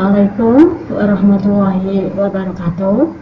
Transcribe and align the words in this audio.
Assalamualaikum 0.00 0.80
warahmatullahi 0.96 2.08
wabarakatuh. 2.16 3.12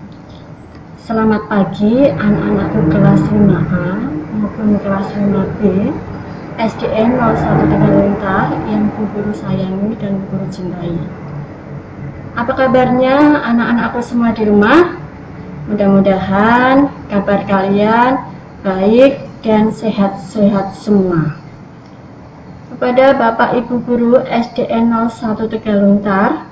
Selamat 1.03 1.43
pagi 1.51 2.07
anak-anakku 2.07 2.95
kelas 2.95 3.19
5A 3.35 3.87
maupun 4.39 4.79
kelas 4.87 5.11
5B 5.11 5.91
SDN 6.55 7.19
01 7.19 7.83
Lintar 7.83 8.55
yang 8.71 8.95
Bu 8.95 9.11
Guru 9.11 9.35
sayangi 9.35 9.99
dan 9.99 10.23
Bu 10.23 10.39
Guru 10.39 10.47
cintai. 10.55 10.95
Apa 12.39 12.55
kabarnya 12.55 13.43
anak-anakku 13.43 13.99
semua 13.99 14.31
di 14.39 14.47
rumah? 14.47 15.03
Mudah-mudahan 15.67 16.95
kabar 17.11 17.43
kalian 17.51 18.23
baik 18.63 19.27
dan 19.43 19.75
sehat-sehat 19.75 20.79
semua. 20.79 21.43
Kepada 22.71 23.19
Bapak 23.19 23.67
Ibu 23.67 23.83
Guru 23.83 24.23
SDN 24.31 24.95
01 24.95 25.43
Tegaluntar, 25.51 26.48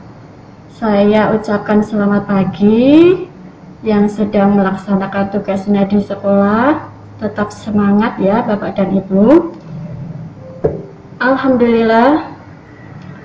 saya 0.75 1.31
ucapkan 1.31 1.86
selamat 1.86 2.27
pagi 2.27 3.14
yang 3.86 4.11
sedang 4.11 4.59
melaksanakan 4.59 5.31
tugasnya 5.31 5.86
di 5.86 6.03
sekolah. 6.03 6.91
Tetap 7.22 7.55
semangat 7.55 8.19
ya 8.19 8.42
Bapak 8.42 8.75
dan 8.75 8.98
Ibu. 8.98 9.55
Alhamdulillah, 11.22 12.34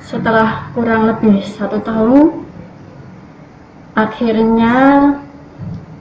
setelah 0.05 0.69
kurang 0.77 1.09
lebih 1.09 1.41
satu 1.57 1.81
tahun, 1.81 2.45
akhirnya 3.97 4.77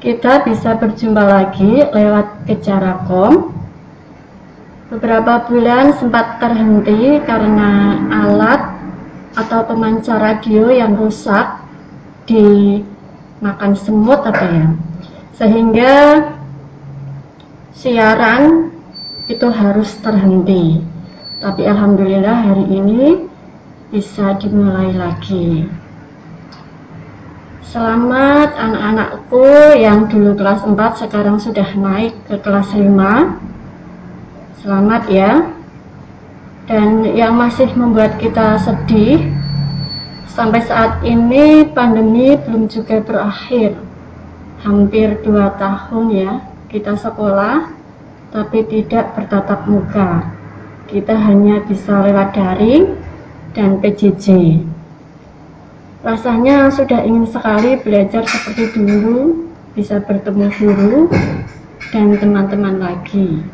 kita 0.05 0.45
bisa 0.45 0.77
berjumpa 0.77 1.25
lagi 1.25 1.89
lewat 1.89 2.45
Kejarakom 2.45 3.61
Beberapa 4.91 5.47
bulan 5.47 5.95
sempat 6.03 6.43
terhenti 6.43 7.23
karena 7.23 7.95
alat 8.11 8.70
atau 9.41 9.65
pemancar 9.65 10.21
radio 10.21 10.69
yang 10.69 10.97
rusak 10.97 11.61
dimakan 12.29 13.73
semut 13.73 14.21
apa 14.25 14.45
ya. 14.45 14.69
Sehingga 15.41 15.95
siaran 17.73 18.73
itu 19.33 19.47
harus 19.49 19.97
terhenti. 20.05 20.85
Tapi 21.41 21.65
alhamdulillah 21.65 22.53
hari 22.53 22.67
ini 22.69 23.03
bisa 23.89 24.37
dimulai 24.37 24.93
lagi. 24.93 25.65
Selamat 27.71 28.51
anak-anakku 28.59 29.79
yang 29.79 30.11
dulu 30.11 30.35
kelas 30.35 30.67
4 30.67 31.07
sekarang 31.07 31.39
sudah 31.39 31.71
naik 31.79 32.13
ke 32.27 32.37
kelas 32.43 32.75
5 32.75 33.51
Selamat 34.61 35.09
ya. 35.09 35.60
Dan 36.69 37.07
yang 37.17 37.39
masih 37.39 37.71
membuat 37.77 38.19
kita 38.21 38.61
sedih, 38.61 39.31
sampai 40.33 40.65
saat 40.65 41.01
ini 41.05 41.69
pandemi 41.73 42.37
belum 42.37 42.69
juga 42.69 43.05
berakhir. 43.05 43.77
Hampir 44.61 45.21
dua 45.25 45.57
tahun 45.57 46.05
ya 46.13 46.33
kita 46.69 46.95
sekolah, 46.97 47.73
tapi 48.31 48.63
tidak 48.69 49.17
bertatap 49.17 49.67
muka. 49.67 50.29
Kita 50.87 51.15
hanya 51.15 51.63
bisa 51.67 52.03
lewat 52.03 52.35
daring 52.35 52.95
dan 53.55 53.83
PJJ. 53.83 54.59
Rasanya 56.01 56.73
sudah 56.73 57.05
ingin 57.05 57.29
sekali 57.29 57.77
belajar 57.83 58.25
seperti 58.25 58.73
dulu, 58.73 59.51
bisa 59.77 60.01
bertemu 60.01 60.49
guru 60.57 61.13
dan 61.93 62.17
teman-teman 62.17 62.81
lagi. 62.81 63.45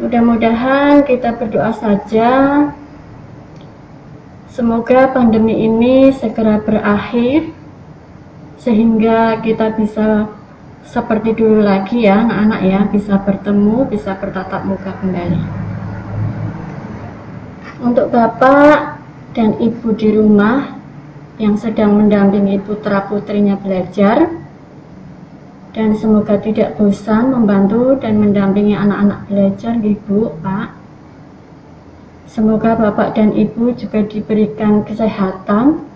Mudah-mudahan 0.00 1.04
kita 1.04 1.36
berdoa 1.36 1.76
saja. 1.76 2.32
Semoga 4.48 5.12
pandemi 5.12 5.68
ini 5.68 6.08
segera 6.16 6.56
berakhir 6.56 7.52
sehingga 8.56 9.44
kita 9.44 9.76
bisa 9.76 10.24
seperti 10.88 11.36
dulu 11.36 11.60
lagi 11.60 12.08
ya 12.08 12.16
anak-anak 12.16 12.60
ya 12.64 12.80
bisa 12.88 13.14
bertemu 13.20 13.76
bisa 13.92 14.16
bertatap 14.16 14.64
muka 14.64 14.96
kembali. 15.04 15.40
Untuk 17.84 18.08
bapak 18.08 19.04
dan 19.36 19.60
ibu 19.60 19.92
di 19.92 20.16
rumah 20.16 20.80
yang 21.36 21.60
sedang 21.60 22.00
mendampingi 22.00 22.56
putra 22.64 23.04
putrinya 23.04 23.60
belajar 23.60 24.39
dan 25.70 25.94
semoga 25.94 26.34
tidak 26.42 26.74
bosan 26.74 27.30
membantu 27.30 27.94
dan 28.02 28.18
mendampingi 28.18 28.74
anak-anak 28.74 29.22
belajar 29.30 29.78
Ibu, 29.78 30.42
Pak. 30.42 30.68
Semoga 32.26 32.74
Bapak 32.74 33.14
dan 33.14 33.30
Ibu 33.34 33.74
juga 33.78 34.02
diberikan 34.06 34.82
kesehatan 34.82 35.86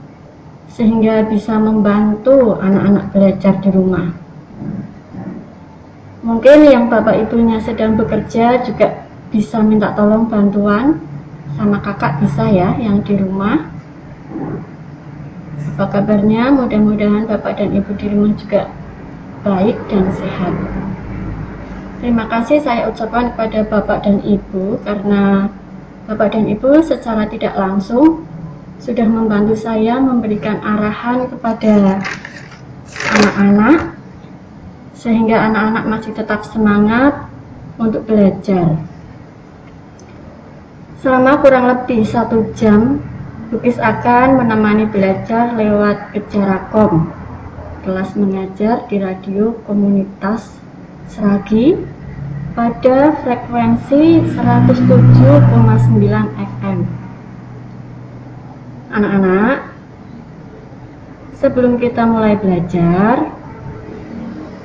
sehingga 0.71 1.27
bisa 1.27 1.59
membantu 1.59 2.59
anak-anak 2.59 3.11
belajar 3.15 3.55
di 3.63 3.71
rumah. 3.71 4.11
Mungkin 6.23 6.67
yang 6.71 6.87
Bapak 6.91 7.27
Ibunya 7.27 7.59
sedang 7.63 7.99
bekerja 7.99 8.63
juga 8.67 9.07
bisa 9.31 9.59
minta 9.63 9.95
tolong 9.95 10.31
bantuan 10.31 11.03
sama 11.59 11.83
kakak 11.83 12.23
bisa 12.23 12.47
ya 12.51 12.79
yang 12.79 13.03
di 13.03 13.19
rumah. 13.19 13.71
Apa 15.75 15.99
kabarnya? 15.99 16.55
Mudah-mudahan 16.55 17.27
Bapak 17.27 17.59
dan 17.59 17.75
Ibu 17.75 17.91
di 17.99 18.07
rumah 18.11 18.34
juga 18.39 18.71
baik 19.44 19.77
dan 19.93 20.09
sehat. 20.16 20.55
Terima 22.00 22.25
kasih 22.32 22.65
saya 22.65 22.88
ucapkan 22.88 23.32
kepada 23.37 23.60
Bapak 23.69 24.09
dan 24.09 24.25
Ibu 24.25 24.81
karena 24.82 25.53
Bapak 26.09 26.32
dan 26.32 26.49
Ibu 26.49 26.81
secara 26.81 27.28
tidak 27.28 27.53
langsung 27.56 28.25
sudah 28.81 29.04
membantu 29.04 29.56
saya 29.56 30.00
memberikan 30.00 30.60
arahan 30.65 31.28
kepada 31.28 32.00
anak-anak 33.15 33.78
sehingga 34.97 35.37
anak-anak 35.53 35.84
masih 35.93 36.12
tetap 36.16 36.44
semangat 36.49 37.12
untuk 37.77 38.04
belajar. 38.09 38.81
Selama 41.04 41.37
kurang 41.44 41.69
lebih 41.69 42.00
satu 42.09 42.48
jam, 42.57 43.01
Bukis 43.53 43.77
akan 43.77 44.41
menemani 44.41 44.89
belajar 44.89 45.53
lewat 45.53 46.16
Kejarakom 46.16 47.23
kelas 47.84 48.16
mengajar 48.16 48.89
di 48.89 48.97
radio 48.97 49.53
komunitas 49.69 50.48
Seragi 51.13 51.77
pada 52.57 53.13
frekuensi 53.22 54.25
107,9 54.34 56.01
FM. 56.34 56.78
Anak-anak, 58.89 59.69
sebelum 61.39 61.77
kita 61.77 62.09
mulai 62.09 62.41
belajar, 62.41 63.31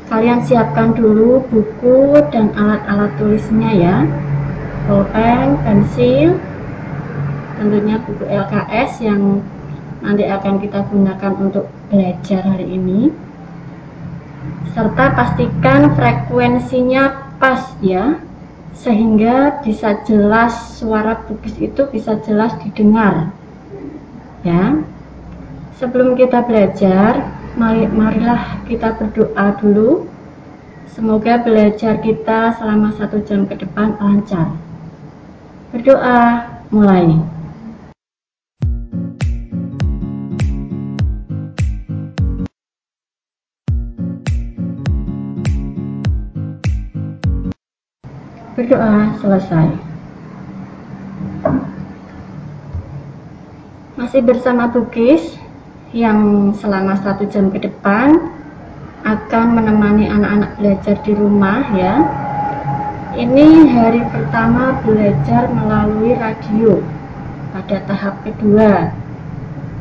kalian 0.08 0.42
siapkan 0.48 0.96
dulu 0.96 1.44
buku 1.52 2.18
dan 2.32 2.56
alat-alat 2.56 3.12
tulisnya 3.20 3.72
ya. 3.76 3.98
Pulpen, 4.88 5.60
pensil, 5.68 6.40
tentunya 7.60 8.00
buku 8.00 8.26
LKS 8.26 9.06
yang 9.06 9.44
nanti 10.02 10.24
akan 10.26 10.58
kita 10.64 10.88
gunakan 10.88 11.34
untuk 11.38 11.68
belajar 11.90 12.46
hari 12.46 12.78
ini 12.78 13.10
serta 14.78 15.18
pastikan 15.18 15.98
frekuensinya 15.98 17.34
pas 17.42 17.74
ya 17.82 18.22
sehingga 18.78 19.60
bisa 19.66 20.00
jelas 20.08 20.80
suara 20.80 21.20
bukis 21.28 21.58
itu 21.60 21.84
bisa 21.92 22.16
jelas 22.24 22.56
didengar. 22.64 23.34
Ya 24.46 24.80
sebelum 25.82 26.16
kita 26.16 26.48
belajar 26.48 27.28
mari, 27.60 27.90
marilah 27.92 28.64
kita 28.70 28.96
berdoa 28.96 29.60
dulu. 29.60 30.08
Semoga 30.96 31.40
belajar 31.44 32.00
kita 32.04 32.60
selama 32.60 32.92
satu 32.96 33.24
jam 33.24 33.48
ke 33.48 33.56
depan 33.56 33.96
lancar. 34.00 34.52
Berdoa 35.72 36.48
mulai 36.72 37.39
Berdoa 48.60 49.16
selesai. 49.24 49.72
Masih 53.96 54.20
bersama 54.20 54.68
Bukis 54.68 55.40
yang 55.96 56.52
selama 56.60 57.00
satu 57.00 57.24
jam 57.32 57.56
ke 57.56 57.64
depan 57.64 58.20
akan 59.08 59.46
menemani 59.56 60.12
anak-anak 60.12 60.60
belajar 60.60 61.00
di 61.08 61.16
rumah 61.16 61.72
ya. 61.72 62.04
Ini 63.16 63.48
hari 63.72 64.04
pertama 64.12 64.76
belajar 64.84 65.48
melalui 65.56 66.20
radio 66.20 66.84
pada 67.56 67.80
tahap 67.88 68.20
kedua. 68.28 68.92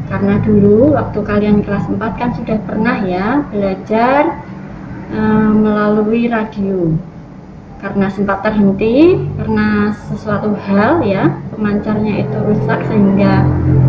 Karena 0.07 0.39
dulu 0.39 0.95
waktu 0.95 1.19
kalian 1.27 1.67
kelas 1.67 1.83
4 1.91 1.99
kan 2.15 2.31
sudah 2.39 2.63
pernah 2.63 3.03
ya 3.03 3.43
belajar 3.51 4.39
e, 5.11 5.21
melalui 5.67 6.31
radio 6.31 6.95
karena 7.79 8.11
sempat 8.11 8.43
terhenti 8.43 9.15
karena 9.39 9.95
sesuatu 10.11 10.51
hal 10.67 10.99
ya 11.07 11.31
pemancarnya 11.55 12.27
itu 12.27 12.37
rusak 12.43 12.81
sehingga 12.91 13.47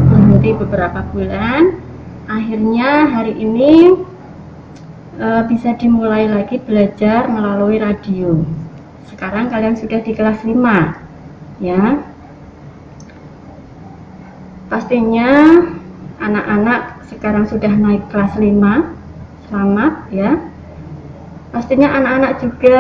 berhenti 0.10 0.52
beberapa 0.54 1.02
bulan. 1.10 1.82
Akhirnya 2.30 3.10
hari 3.10 3.34
ini 3.34 3.98
e, 5.18 5.28
bisa 5.50 5.74
dimulai 5.74 6.30
lagi 6.30 6.62
belajar 6.62 7.26
melalui 7.26 7.82
radio. 7.82 8.46
Sekarang 9.10 9.50
kalian 9.50 9.74
sudah 9.74 10.00
di 10.06 10.14
kelas 10.14 10.46
5 10.46 11.66
ya. 11.66 11.98
Pastinya 14.70 15.30
anak-anak 16.22 17.10
sekarang 17.10 17.50
sudah 17.50 17.74
naik 17.74 18.06
kelas 18.14 18.38
5 18.38 19.00
selamat 19.50 19.94
ya 20.14 20.38
pastinya 21.50 21.90
anak-anak 21.98 22.34
juga 22.46 22.80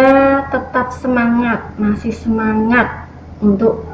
tetap 0.53 0.93
semangat 0.93 1.73
masih 1.81 2.13
semangat 2.13 3.09
untuk 3.41 3.85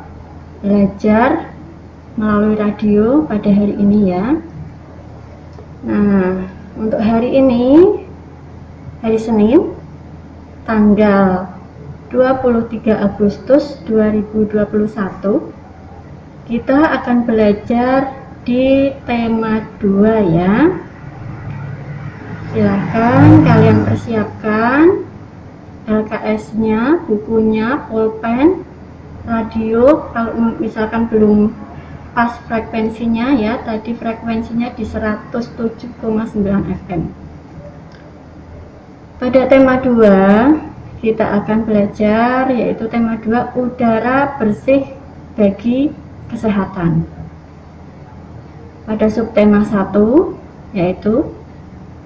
belajar 0.60 1.52
melalui 2.20 2.56
radio 2.60 3.24
pada 3.28 3.48
hari 3.52 3.76
ini 3.76 4.00
ya. 4.12 4.26
Nah 5.86 6.44
untuk 6.76 7.00
hari 7.00 7.40
ini 7.40 8.04
hari 9.00 9.20
Senin 9.20 9.72
tanggal 10.68 11.48
23 12.12 12.90
Agustus 12.92 13.80
2021 13.88 14.60
kita 16.46 16.80
akan 17.02 17.18
belajar 17.26 18.12
di 18.46 18.94
tema 19.10 19.66
2 19.82 20.36
ya 20.36 20.70
silahkan 22.56 23.44
kalian 23.44 23.84
persiapkan 23.84 25.04
LKS-nya, 25.92 27.04
bukunya, 27.04 27.84
pulpen, 27.92 28.64
radio 29.28 30.08
kalau 30.16 30.56
misalkan 30.56 31.12
belum 31.12 31.52
pas 32.16 32.32
frekuensinya 32.48 33.36
ya 33.36 33.60
tadi 33.60 33.92
frekuensinya 33.92 34.72
di 34.72 34.88
107,9 34.88 36.00
FM 36.88 37.02
pada 39.20 39.42
tema 39.52 39.76
2 39.84 41.04
kita 41.04 41.44
akan 41.44 41.68
belajar 41.68 42.48
yaitu 42.56 42.88
tema 42.88 43.20
2 43.20 43.52
udara 43.60 44.40
bersih 44.40 44.96
bagi 45.36 45.92
kesehatan. 46.32 47.04
Pada 48.88 49.08
subtema 49.12 49.68
1 49.68 49.92
yaitu 50.72 51.28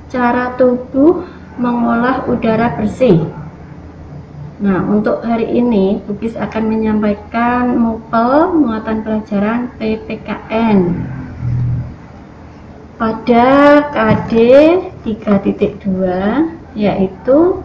cara 0.10 0.58
tubuh 0.58 1.26
mengolah 1.62 2.26
udara 2.26 2.76
bersih. 2.76 3.30
Nah, 4.60 4.84
untuk 4.92 5.24
hari 5.24 5.48
ini 5.56 6.04
Bugis 6.04 6.36
akan 6.36 6.68
menyampaikan 6.68 7.80
mupel 7.80 8.52
muatan 8.60 9.08
pelajaran 9.08 9.72
PPKN 9.80 10.80
pada 13.00 13.48
KD 13.96 14.34
3.2 15.08 16.76
yaitu 16.76 17.64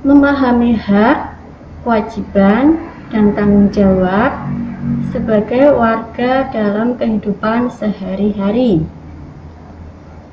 memahami 0.00 0.72
hak, 0.72 1.36
kewajiban, 1.84 2.80
dan 3.12 3.36
tanggung 3.36 3.68
jawab 3.68 4.32
sebagai 5.12 5.76
warga 5.76 6.48
dalam 6.48 6.96
kehidupan 6.96 7.68
sehari-hari. 7.68 8.80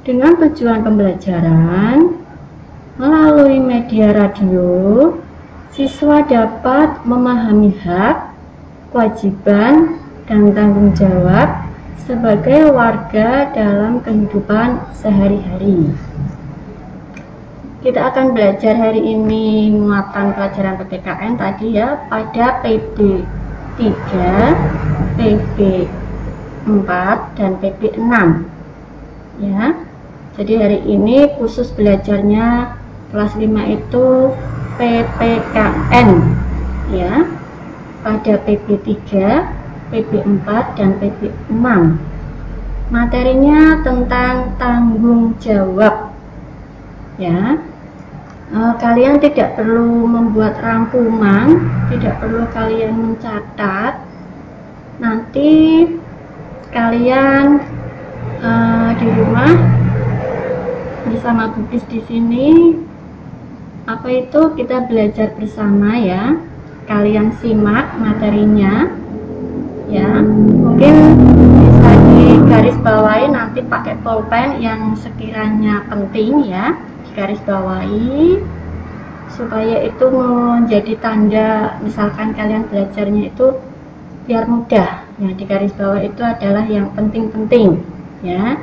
Dengan 0.01 0.33
tujuan 0.33 0.81
pembelajaran 0.81 2.17
melalui 2.97 3.61
media 3.61 4.09
radio, 4.09 5.13
siswa 5.77 6.25
dapat 6.25 7.05
memahami 7.05 7.69
hak, 7.85 8.33
kewajiban, 8.89 10.01
dan 10.25 10.57
tanggung 10.57 10.97
jawab 10.97 11.69
sebagai 12.01 12.73
warga 12.73 13.53
dalam 13.53 14.01
kehidupan 14.01 14.81
sehari-hari. 14.97 15.93
Kita 17.85 18.09
akan 18.09 18.33
belajar 18.33 18.73
hari 18.73 19.05
ini 19.05 19.69
muatan 19.69 20.33
pelajaran 20.33 20.81
PPKN 20.81 21.37
tadi 21.37 21.77
ya 21.77 22.01
pada 22.09 22.57
PB 22.65 23.21
3, 23.77 25.13
PB 25.13 25.57
4, 26.65 27.37
dan 27.37 27.51
PB 27.61 28.01
6 28.01 28.49
ya 29.41 29.90
jadi 30.39 30.53
hari 30.63 30.79
ini 30.87 31.27
khusus 31.35 31.75
belajarnya 31.75 32.79
kelas 33.11 33.35
5 33.35 33.51
itu 33.67 34.07
PPKN 34.79 36.09
ya. 36.95 37.27
Pada 38.01 38.33
PP3 38.47 39.11
PP4 39.91 40.47
dan 40.79 40.89
PP6 40.97 41.53
materinya 42.89 43.83
tentang 43.83 44.55
tanggung 44.55 45.35
jawab 45.43 46.15
ya. 47.19 47.59
E, 48.51 48.57
kalian 48.79 49.19
tidak 49.19 49.59
perlu 49.59 50.07
membuat 50.07 50.55
rangkuman 50.63 51.59
tidak 51.91 52.23
perlu 52.23 52.47
kalian 52.55 52.95
mencatat. 52.95 53.99
Nanti 55.03 55.51
kalian 56.71 57.59
e, 58.39 58.51
di 58.95 59.07
rumah 59.11 59.80
bersama 61.05 61.51
Bugis 61.53 61.83
di 61.89 61.99
sini. 62.05 62.77
Apa 63.89 64.07
itu? 64.09 64.53
Kita 64.53 64.85
belajar 64.85 65.33
bersama 65.35 65.97
ya. 65.97 66.37
Kalian 66.85 67.33
simak 67.41 67.97
materinya. 67.97 68.89
Ya 69.91 70.23
mungkin 70.23 70.95
bisa 71.59 71.91
di 72.15 72.27
garis 72.47 72.77
bawahi 72.79 73.27
nanti 73.27 73.59
pakai 73.65 73.99
pulpen 73.99 74.63
yang 74.63 74.95
sekiranya 74.95 75.83
penting 75.89 76.47
ya. 76.47 76.77
Di 77.07 77.11
garis 77.17 77.41
bawahi. 77.43 78.39
Supaya 79.31 79.83
itu 79.87 80.05
menjadi 80.11 80.93
tanda 81.01 81.79
misalkan 81.81 82.35
kalian 82.37 82.67
belajarnya 82.69 83.33
itu 83.33 83.57
biar 84.29 84.45
mudah. 84.45 85.03
Ya 85.17 85.29
di 85.33 85.43
garis 85.43 85.73
bawah 85.73 85.99
itu 85.99 86.21
adalah 86.21 86.63
yang 86.69 86.93
penting-penting 86.93 87.81
ya 88.21 88.57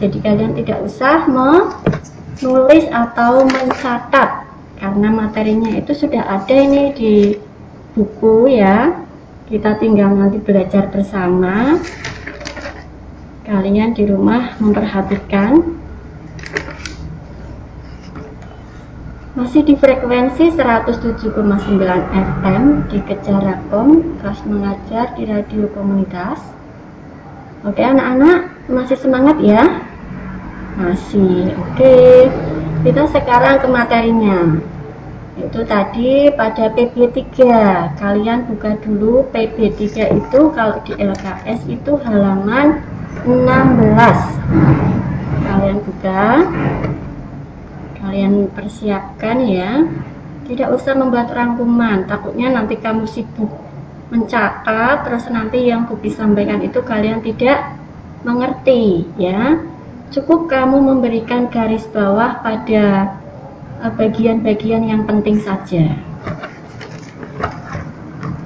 jadi 0.00 0.16
kalian 0.22 0.52
tidak 0.56 0.78
usah 0.84 1.28
menulis 1.28 2.84
atau 2.88 3.44
mencatat 3.44 4.48
karena 4.82 5.08
materinya 5.14 5.78
itu 5.78 5.94
sudah 5.94 6.26
ada 6.26 6.54
ini 6.54 6.90
di 6.96 7.14
buku 7.94 8.50
ya. 8.50 9.04
Kita 9.46 9.76
tinggal 9.76 10.16
nanti 10.16 10.40
belajar 10.40 10.88
bersama. 10.88 11.76
Kalian 13.46 13.92
di 13.92 14.08
rumah 14.08 14.56
memperhatikan 14.58 15.60
masih 19.32 19.64
di 19.64 19.74
frekuensi 19.76 20.52
107,9 20.56 21.36
FM 22.12 22.62
di 22.88 22.98
Kejarakom 23.06 24.18
kelas 24.20 24.40
mengajar 24.44 25.12
di 25.16 25.24
radio 25.24 25.68
komunitas 25.72 26.40
Oke 27.62 27.78
anak-anak 27.78 28.66
masih 28.66 28.98
semangat 28.98 29.38
ya? 29.38 29.62
Masih. 30.74 31.54
Oke. 31.54 32.26
Kita 32.82 33.06
sekarang 33.14 33.62
ke 33.62 33.70
materinya. 33.70 34.58
Itu 35.38 35.62
tadi 35.62 36.26
pada 36.34 36.74
PB3. 36.74 37.30
Kalian 38.02 38.50
buka 38.50 38.74
dulu 38.82 39.30
PB3 39.30 39.78
itu 40.10 40.40
kalau 40.50 40.82
di 40.82 40.98
LKS 40.98 41.62
itu 41.70 41.92
halaman 42.02 42.82
16. 43.22 43.30
Kalian 45.46 45.78
buka. 45.86 46.42
Kalian 48.02 48.50
persiapkan 48.58 49.38
ya. 49.46 49.86
Tidak 50.50 50.66
usah 50.66 50.98
membuat 50.98 51.30
rangkuman, 51.30 52.10
takutnya 52.10 52.50
nanti 52.50 52.74
kamu 52.74 53.06
sibuk 53.06 53.54
mencatat 54.12 55.08
terus 55.08 55.24
nanti 55.32 55.72
yang 55.72 55.88
Bubi 55.88 56.12
sampaikan 56.12 56.60
itu 56.60 56.84
kalian 56.84 57.24
tidak 57.24 57.80
mengerti 58.28 59.08
ya. 59.16 59.56
Cukup 60.12 60.52
kamu 60.52 60.76
memberikan 60.84 61.48
garis 61.48 61.88
bawah 61.88 62.44
pada 62.44 63.16
eh, 63.80 63.92
bagian-bagian 63.96 64.84
yang 64.84 65.08
penting 65.08 65.40
saja. 65.40 65.96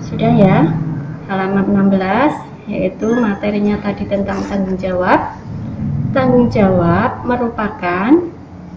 Sudah 0.06 0.32
ya? 0.38 0.70
Halaman 1.26 1.90
16 1.90 2.70
yaitu 2.70 3.10
materinya 3.18 3.82
tadi 3.82 4.06
tentang 4.06 4.46
tanggung 4.46 4.78
jawab. 4.78 5.34
Tanggung 6.14 6.48
jawab 6.48 7.26
merupakan 7.26 8.14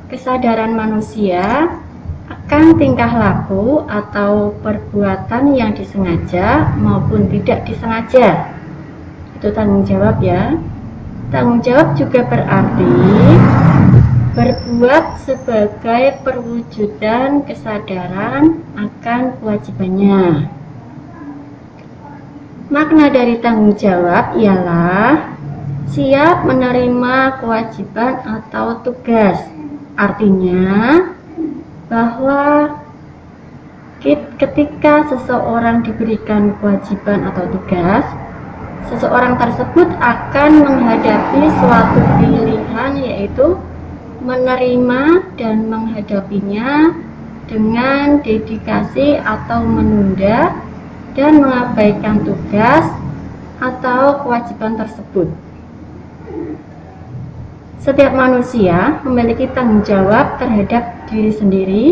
kesadaran 0.10 0.74
manusia 0.74 1.70
akan 2.50 2.82
tingkah 2.82 3.14
laku 3.14 3.86
atau 3.86 4.58
perbuatan 4.66 5.54
yang 5.54 5.70
disengaja 5.78 6.74
maupun 6.82 7.30
tidak 7.30 7.62
disengaja. 7.70 8.58
Itu 9.38 9.54
tanggung 9.54 9.86
jawab 9.86 10.18
ya. 10.18 10.58
Tanggung 11.30 11.62
jawab 11.62 11.94
juga 11.94 12.26
berarti 12.26 12.90
berbuat 14.34 15.22
sebagai 15.30 16.26
perwujudan 16.26 17.46
kesadaran 17.46 18.66
akan 18.74 19.22
kewajibannya. 19.38 20.50
Makna 22.74 23.14
dari 23.14 23.38
tanggung 23.46 23.78
jawab 23.78 24.34
ialah 24.34 25.38
siap 25.94 26.50
menerima 26.50 27.46
kewajiban 27.46 28.26
atau 28.26 28.82
tugas. 28.82 29.38
Artinya 29.94 30.98
bahwa 31.90 32.70
ketika 34.40 35.10
seseorang 35.12 35.84
diberikan 35.84 36.56
kewajiban 36.62 37.28
atau 37.28 37.50
tugas, 37.52 38.06
seseorang 38.94 39.36
tersebut 39.42 39.90
akan 40.00 40.52
menghadapi 40.64 41.42
suatu 41.60 42.00
pilihan 42.22 42.92
yaitu 43.02 43.60
menerima 44.24 45.04
dan 45.36 45.68
menghadapinya 45.68 46.94
dengan 47.50 48.22
dedikasi 48.22 49.18
atau 49.20 49.66
menunda 49.66 50.54
dan 51.18 51.42
mengabaikan 51.42 52.22
tugas 52.22 52.86
atau 53.60 54.24
kewajiban 54.24 54.78
tersebut. 54.78 55.28
Setiap 57.80 58.12
manusia 58.12 59.00
memiliki 59.08 59.48
tanggung 59.56 59.88
jawab 59.88 60.36
terhadap 60.36 61.08
diri 61.08 61.32
sendiri, 61.32 61.86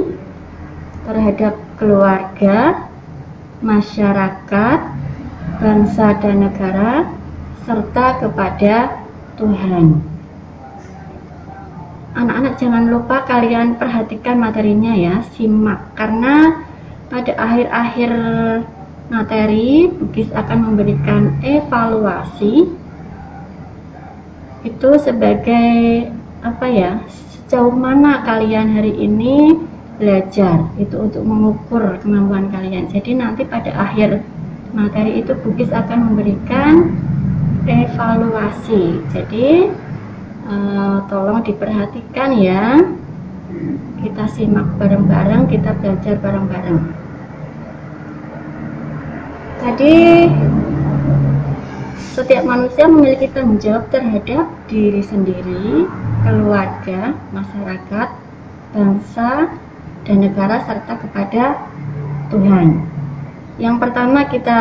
terhadap 1.08 1.56
keluarga, 1.80 2.76
masyarakat, 3.64 4.80
bangsa 5.64 6.08
dan 6.20 6.44
negara, 6.44 7.08
serta 7.64 8.20
kepada 8.20 9.00
Tuhan. 9.40 10.04
Anak-anak 12.20 12.60
jangan 12.60 12.92
lupa 12.92 13.24
kalian 13.24 13.80
perhatikan 13.80 14.44
materinya 14.44 14.92
ya, 14.92 15.24
simak 15.40 15.96
karena 15.96 16.68
pada 17.08 17.32
akhir-akhir 17.32 18.12
materi 19.08 19.88
Bugis 19.88 20.28
akan 20.36 20.68
memberikan 20.68 21.32
evaluasi 21.40 22.77
itu 24.68 24.90
sebagai 25.00 26.12
apa 26.44 26.66
ya 26.68 26.92
sejauh 27.48 27.72
mana 27.72 28.28
kalian 28.28 28.76
hari 28.76 28.92
ini 28.92 29.56
belajar 29.98 30.68
itu 30.78 30.94
untuk 31.00 31.24
mengukur 31.26 31.98
kemampuan 32.04 32.52
kalian. 32.54 32.92
Jadi 32.92 33.18
nanti 33.18 33.42
pada 33.48 33.74
akhir 33.74 34.22
materi 34.76 35.24
itu 35.24 35.34
Bugis 35.42 35.74
akan 35.74 36.12
memberikan 36.14 36.94
evaluasi. 37.66 39.02
Jadi 39.16 39.72
eh, 40.48 40.98
tolong 41.08 41.42
diperhatikan 41.42 42.30
ya. 42.38 42.84
Kita 43.98 44.30
simak 44.30 44.78
bareng-bareng 44.78 45.50
kita 45.50 45.74
belajar 45.82 46.20
bareng-bareng. 46.20 46.80
Tadi 49.58 49.96
setiap 52.18 52.44
manusia 52.46 52.86
memiliki 52.90 53.30
tanggung 53.34 53.62
jawab 53.62 53.90
terhadap 53.94 54.46
diri 54.70 55.02
sendiri, 55.06 55.86
keluarga, 56.26 57.14
masyarakat, 57.34 58.10
bangsa, 58.74 59.54
dan 60.06 60.18
negara 60.22 60.64
serta 60.66 60.94
kepada 61.02 61.44
Tuhan. 62.34 62.82
Yang 63.58 63.76
pertama 63.82 64.26
kita 64.30 64.60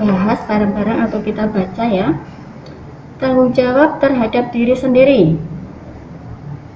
bahas 0.00 0.38
bareng-bareng 0.48 0.98
atau 1.08 1.18
kita 1.24 1.48
baca 1.48 1.84
ya. 1.88 2.08
Tanggung 3.22 3.54
jawab 3.56 4.02
terhadap 4.02 4.50
diri 4.52 4.74
sendiri. 4.74 5.22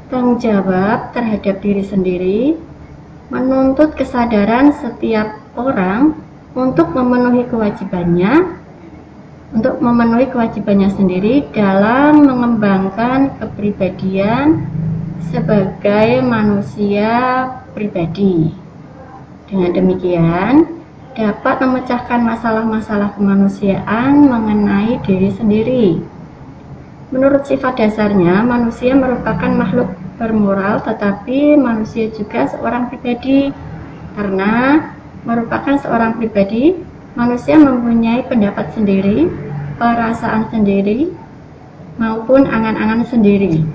Tanggung 0.08 0.40
jawab 0.40 1.12
terhadap 1.12 1.60
diri 1.60 1.84
sendiri 1.84 2.40
menuntut 3.28 3.92
kesadaran 3.92 4.72
setiap 4.80 5.36
orang 5.52 6.16
untuk 6.56 6.88
memenuhi 6.96 7.44
kewajibannya 7.44 8.56
untuk 9.52 9.80
memenuhi 9.80 10.28
kewajibannya 10.28 10.92
sendiri 10.92 11.48
dalam 11.56 12.28
mengembangkan 12.28 13.32
kepribadian 13.40 14.68
sebagai 15.32 16.20
manusia 16.24 17.46
pribadi. 17.72 18.52
Dengan 19.48 19.72
demikian, 19.72 20.68
dapat 21.16 21.64
memecahkan 21.64 22.20
masalah-masalah 22.20 23.16
kemanusiaan 23.16 24.28
mengenai 24.28 25.00
diri 25.02 25.30
sendiri. 25.32 25.86
Menurut 27.08 27.48
sifat 27.48 27.80
dasarnya, 27.80 28.44
manusia 28.44 28.92
merupakan 28.92 29.48
makhluk 29.48 29.88
bermoral, 30.20 30.84
tetapi 30.84 31.56
manusia 31.56 32.12
juga 32.12 32.52
seorang 32.52 32.92
pribadi. 32.92 33.48
Karena 34.12 34.84
merupakan 35.24 35.80
seorang 35.80 36.20
pribadi, 36.20 36.76
Manusia 37.18 37.58
mempunyai 37.58 38.22
pendapat 38.30 38.78
sendiri, 38.78 39.26
perasaan 39.74 40.54
sendiri, 40.54 41.10
maupun 41.98 42.46
angan-angan 42.46 43.02
sendiri. 43.10 43.66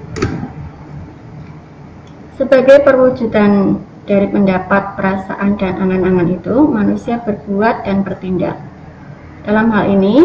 Sebagai 2.40 2.88
perwujudan 2.88 3.84
dari 4.08 4.32
pendapat, 4.32 4.96
perasaan, 4.96 5.60
dan 5.60 5.76
angan-angan 5.76 6.40
itu, 6.40 6.56
manusia 6.72 7.20
berbuat 7.20 7.84
dan 7.84 8.08
bertindak. 8.08 8.56
Dalam 9.44 9.76
hal 9.76 9.92
ini, 9.92 10.24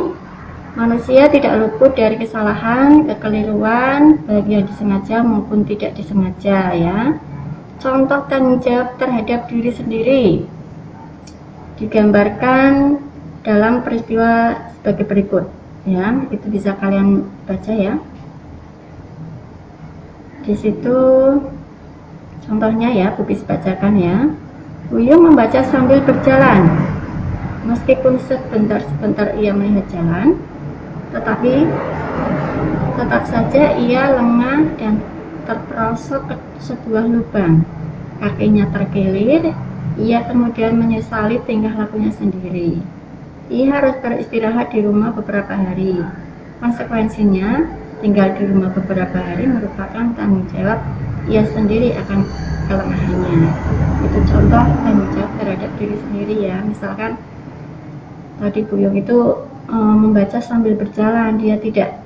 manusia 0.79 1.27
tidak 1.27 1.59
luput 1.59 1.99
dari 1.99 2.23
kesalahan, 2.23 3.03
kekeliruan, 3.03 4.23
baik 4.31 4.47
yang 4.47 4.63
disengaja 4.63 5.27
maupun 5.27 5.67
tidak 5.67 5.99
disengaja 5.99 6.71
ya. 6.71 7.19
Contoh 7.83 8.31
tanggung 8.31 8.63
jawab 8.63 8.95
terhadap 8.95 9.51
diri 9.51 9.75
sendiri 9.75 10.25
digambarkan 11.79 12.99
dalam 13.49 13.81
peristiwa 13.81 14.61
sebagai 14.76 15.09
berikut 15.09 15.49
ya. 15.88 16.12
Itu 16.28 16.52
bisa 16.52 16.76
kalian 16.76 17.25
baca 17.49 17.73
ya. 17.73 17.97
Di 20.45 20.52
situ 20.52 20.97
contohnya 22.45 22.93
ya 22.93 23.17
Bubis 23.17 23.40
bacakan 23.49 23.97
ya. 23.97 24.28
Buyung 24.93 25.33
membaca 25.33 25.64
sambil 25.64 26.05
berjalan. 26.05 26.69
Meskipun 27.64 28.21
sebentar-sebentar 28.28 29.33
ia 29.40 29.57
melihat 29.57 29.88
jalan 29.93 30.37
tetapi 31.09 31.64
tetap 33.00 33.23
saja 33.33 33.73
ia 33.81 34.12
lengah 34.12 34.76
dan 34.76 35.00
terperosok 35.49 36.28
ke 36.28 36.37
sebuah 36.61 37.09
lubang. 37.09 37.64
Kakinya 38.21 38.69
terkilir 38.73 39.57
ia 39.97 40.21
kemudian 40.28 40.76
menyesali 40.76 41.40
tingkah 41.49 41.73
lakunya 41.73 42.12
sendiri. 42.12 42.98
Ia 43.49 43.81
harus 43.81 43.97
beristirahat 44.05 44.76
di 44.76 44.85
rumah 44.85 45.17
beberapa 45.17 45.57
hari. 45.57 45.97
Konsekuensinya, 46.61 47.64
tinggal 48.05 48.37
di 48.37 48.45
rumah 48.45 48.69
beberapa 48.76 49.17
hari 49.17 49.49
merupakan 49.49 50.05
tanggung 50.12 50.45
jawab 50.52 50.85
ia 51.33 51.49
sendiri 51.49 51.97
akan 51.97 52.28
kelemahannya. 52.69 53.49
Itu 54.05 54.19
contoh 54.28 54.64
tanggung 54.85 55.11
jawab 55.17 55.33
terhadap 55.40 55.71
diri 55.81 55.97
sendiri 55.97 56.35
ya. 56.45 56.61
Misalkan 56.61 57.17
tadi 58.37 58.69
Buyung 58.69 59.00
itu 59.00 59.17
e, 59.64 59.76
membaca 59.76 60.38
sambil 60.45 60.76
berjalan, 60.76 61.40
dia 61.40 61.57
tidak 61.57 61.97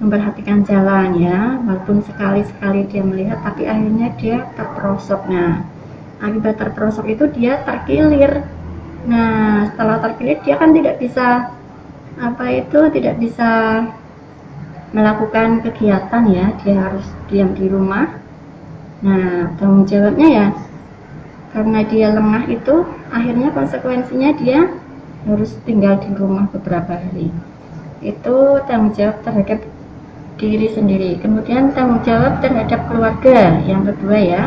memperhatikan 0.00 0.64
jalan 0.64 1.20
ya, 1.20 1.60
walaupun 1.68 2.00
sekali-sekali 2.00 2.88
dia 2.88 3.04
melihat, 3.04 3.44
tapi 3.44 3.68
akhirnya 3.68 4.08
dia 4.16 4.48
terperosok. 4.56 5.28
Nah, 5.28 5.68
akibat 6.24 6.56
terperosok 6.56 7.12
itu 7.12 7.28
dia 7.36 7.60
terkilir 7.62 8.40
nah 9.02 9.66
setelah 9.72 9.98
terkilir 9.98 10.38
dia 10.46 10.54
kan 10.60 10.70
tidak 10.70 11.02
bisa 11.02 11.50
apa 12.22 12.44
itu 12.54 12.78
tidak 12.94 13.18
bisa 13.18 13.50
melakukan 14.92 15.64
kegiatan 15.64 16.22
ya. 16.28 16.46
Dia 16.62 16.76
harus 16.78 17.06
diam 17.26 17.56
di 17.56 17.66
rumah. 17.66 18.12
Nah 19.02 19.50
tanggung 19.58 19.88
jawabnya 19.88 20.28
ya 20.30 20.46
karena 21.52 21.84
dia 21.84 22.08
lengah 22.16 22.48
itu 22.48 22.74
akhirnya 23.12 23.52
konsekuensinya 23.52 24.30
dia 24.40 24.72
harus 25.28 25.52
tinggal 25.68 26.00
di 26.00 26.10
rumah 26.16 26.48
beberapa 26.48 26.96
hari. 26.96 27.28
Itu 28.00 28.62
tanggung 28.66 28.96
jawab 28.96 29.20
terhadap 29.22 29.60
diri 30.40 30.68
sendiri. 30.72 31.20
Kemudian 31.20 31.76
tanggung 31.76 32.00
jawab 32.02 32.40
terhadap 32.40 32.88
keluarga 32.88 33.62
yang 33.68 33.84
kedua 33.84 34.18
ya. 34.18 34.42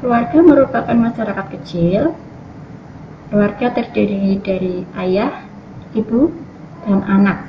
Keluarga 0.00 0.38
merupakan 0.40 0.96
masyarakat 0.96 1.46
kecil. 1.60 2.16
Keluarga 3.30 3.70
terdiri 3.70 4.42
dari 4.42 4.82
ayah, 4.98 5.46
ibu, 5.94 6.34
dan 6.82 7.06
anak. 7.06 7.46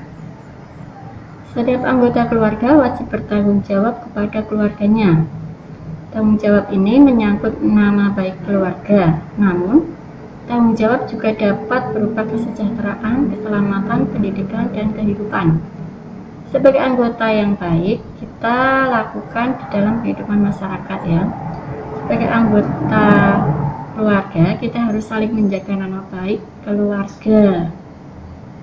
Setiap 1.57 1.81
anggota 1.81 2.29
keluarga 2.29 2.77
wajib 2.77 3.09
bertanggung 3.09 3.65
jawab 3.65 3.97
kepada 4.05 4.45
keluarganya. 4.45 5.25
Tanggung 6.13 6.37
jawab 6.37 6.69
ini 6.69 7.01
menyangkut 7.01 7.65
nama 7.65 8.13
baik 8.13 8.37
keluarga, 8.45 9.25
namun 9.41 9.89
tanggung 10.45 10.77
jawab 10.77 11.09
juga 11.09 11.33
dapat 11.33 11.81
berupa 11.97 12.29
kesejahteraan, 12.29 13.33
keselamatan, 13.33 13.99
pendidikan, 14.13 14.69
dan 14.77 14.93
kehidupan. 14.93 15.57
Sebagai 16.53 16.77
anggota 16.77 17.25
yang 17.25 17.57
baik, 17.57 18.05
kita 18.21 18.85
lakukan 18.85 19.57
di 19.57 19.65
dalam 19.73 20.05
kehidupan 20.05 20.45
masyarakat 20.45 20.99
ya 21.09 21.25
sebagai 22.11 22.27
anggota 22.27 23.07
keluarga 23.95 24.57
kita 24.57 24.77
harus 24.89 25.05
saling 25.07 25.31
menjaga 25.35 25.73
nama 25.75 26.01
baik 26.09 26.39
keluarga 26.63 27.71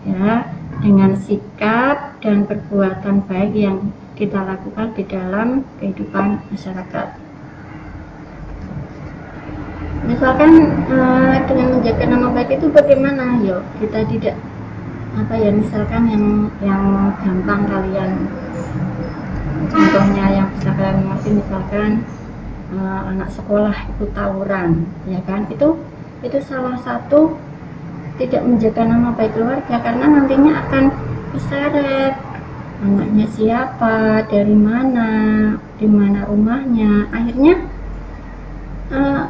ya 0.06 0.46
dengan 0.78 1.18
sikap 1.18 2.16
dan 2.22 2.46
perbuatan 2.46 3.26
baik 3.26 3.52
yang 3.52 3.90
kita 4.14 4.38
lakukan 4.42 4.94
di 4.98 5.02
dalam 5.06 5.62
kehidupan 5.78 6.42
masyarakat. 6.50 7.08
Misalkan 10.08 10.50
uh, 10.90 11.36
dengan 11.46 11.68
menjaga 11.78 12.04
nama 12.08 12.26
baik 12.32 12.58
itu 12.58 12.66
bagaimana? 12.70 13.38
Yuk 13.44 13.62
kita 13.82 14.02
tidak 14.08 14.34
apa 15.18 15.34
ya 15.34 15.50
misalkan 15.50 16.02
yang 16.06 16.24
yang 16.62 17.10
gampang 17.18 17.66
kalian 17.66 18.30
contohnya 19.66 20.24
yang 20.30 20.46
bisa 20.54 20.70
kalian 20.78 20.96
mengerti 21.02 21.30
misalkan 21.42 21.90
uh, 22.74 23.02
anak 23.12 23.30
sekolah 23.32 23.76
itu 23.96 24.04
tawuran 24.12 24.84
ya 25.08 25.20
kan? 25.24 25.48
Itu 25.52 25.78
itu 26.24 26.38
salah 26.44 26.76
satu 26.82 27.38
tidak 28.18 28.42
menjaga 28.42 28.82
nama 28.82 29.14
baik 29.14 29.38
keluarga 29.38 29.76
karena 29.78 30.06
nantinya 30.10 30.52
akan 30.66 30.84
keseret 31.34 32.14
anaknya 32.78 33.26
siapa 33.34 34.26
dari 34.26 34.54
mana 34.54 35.10
di 35.78 35.86
mana 35.86 36.26
rumahnya. 36.26 37.06
Akhirnya 37.14 37.54
uh, 38.90 39.22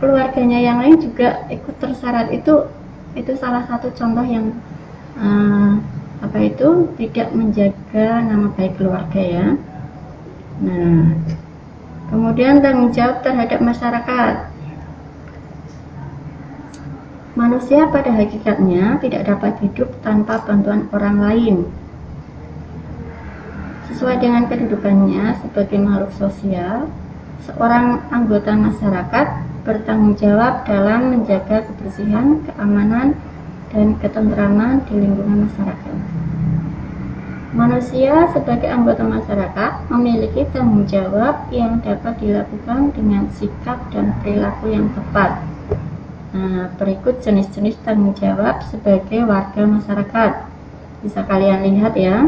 keluarganya 0.00 0.58
yang 0.60 0.78
lain 0.84 1.00
juga 1.00 1.48
ikut 1.48 1.76
terseret 1.80 2.28
itu 2.32 2.68
itu 3.14 3.32
salah 3.38 3.64
satu 3.70 3.88
contoh 3.94 4.26
yang 4.26 4.52
uh, 5.16 5.80
apa 6.20 6.38
itu 6.40 6.88
tidak 7.00 7.32
menjaga 7.32 8.20
nama 8.24 8.52
baik 8.52 8.76
keluarga 8.76 9.22
ya. 9.22 9.46
Nah 10.60 11.16
kemudian 12.08 12.60
tanggung 12.64 12.90
jawab 12.92 13.24
terhadap 13.24 13.60
masyarakat 13.60 14.34
manusia 17.34 17.86
pada 17.90 18.10
hakikatnya 18.14 18.98
tidak 19.02 19.22
dapat 19.28 19.52
hidup 19.64 19.90
tanpa 20.04 20.42
bantuan 20.44 20.86
orang 20.92 21.16
lain 21.20 21.56
sesuai 23.92 24.18
dengan 24.18 24.50
kehidupannya 24.50 25.38
sebagai 25.44 25.78
makhluk 25.78 26.12
sosial 26.16 26.90
seorang 27.44 28.00
anggota 28.08 28.56
masyarakat 28.56 29.26
bertanggung 29.64 30.14
jawab 30.20 30.68
dalam 30.68 31.16
menjaga 31.16 31.64
kebersihan, 31.64 32.44
keamanan, 32.44 33.16
dan 33.72 33.96
ketentraman 33.98 34.84
di 34.86 34.94
lingkungan 35.00 35.48
masyarakat. 35.48 36.23
Manusia 37.54 38.26
sebagai 38.34 38.66
anggota 38.66 39.06
masyarakat 39.06 39.86
memiliki 39.86 40.42
tanggung 40.50 40.90
jawab 40.90 41.46
yang 41.54 41.78
dapat 41.86 42.18
dilakukan 42.18 42.90
dengan 42.90 43.30
sikap 43.30 43.78
dan 43.94 44.10
perilaku 44.18 44.74
yang 44.74 44.90
tepat. 44.90 45.38
Nah, 46.34 46.74
berikut 46.74 47.22
jenis-jenis 47.22 47.78
tanggung 47.86 48.10
jawab 48.18 48.58
sebagai 48.66 49.22
warga 49.22 49.70
masyarakat. 49.70 50.50
Bisa 51.06 51.22
kalian 51.30 51.62
lihat 51.62 51.94
ya. 51.94 52.26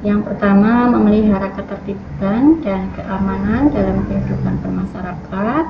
Yang 0.00 0.32
pertama, 0.32 0.88
memelihara 0.88 1.52
ketertiban 1.52 2.64
dan 2.64 2.88
keamanan 2.96 3.68
dalam 3.68 4.08
kehidupan 4.08 4.56
bermasyarakat 4.64 5.64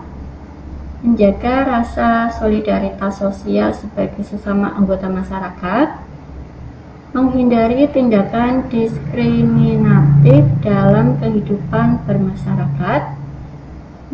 menjaga 1.00 1.54
rasa 1.64 2.28
solidaritas 2.38 3.18
sosial 3.18 3.72
sebagai 3.72 4.20
sesama 4.20 4.76
anggota 4.76 5.08
masyarakat, 5.08 6.09
menghindari 7.10 7.90
tindakan 7.90 8.70
diskriminatif 8.70 10.46
dalam 10.62 11.18
kehidupan 11.18 12.06
bermasyarakat, 12.06 13.02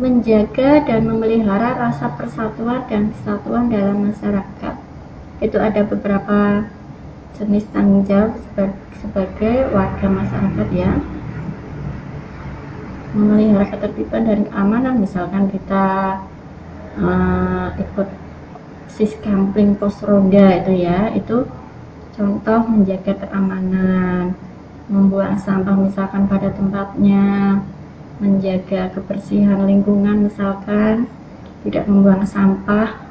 menjaga 0.01 0.81
dan 0.81 1.01
memelihara 1.05 1.77
rasa 1.77 2.09
persatuan 2.17 2.89
dan 2.89 3.13
kesatuan 3.13 3.69
dalam 3.69 4.09
masyarakat. 4.09 4.75
Itu 5.37 5.61
ada 5.61 5.85
beberapa 5.85 6.65
jenis 7.37 7.69
tanggung 7.69 8.01
jawab 8.09 8.33
sebagai 8.97 9.69
warga 9.69 10.07
masyarakat 10.09 10.67
ya 10.73 10.91
memelihara 13.13 13.65
ketertiban 13.73 14.25
dan 14.25 14.39
keamanan 14.49 14.95
misalkan 15.01 15.49
kita 15.53 15.85
uh, 16.97 17.67
ikut 17.77 18.09
siskampling 18.89 19.77
pos 19.77 20.01
ronda 20.01 20.57
itu 20.65 20.73
ya 20.81 21.13
itu 21.13 21.45
contoh 22.17 22.59
menjaga 22.65 23.13
keamanan 23.13 24.33
membuang 24.89 25.37
sampah 25.37 25.77
misalkan 25.77 26.25
pada 26.25 26.49
tempatnya 26.49 27.61
menjaga 28.17 28.89
kebersihan 28.97 29.61
lingkungan 29.69 30.25
misalkan 30.25 31.05
tidak 31.61 31.85
membuang 31.85 32.25
sampah 32.25 33.07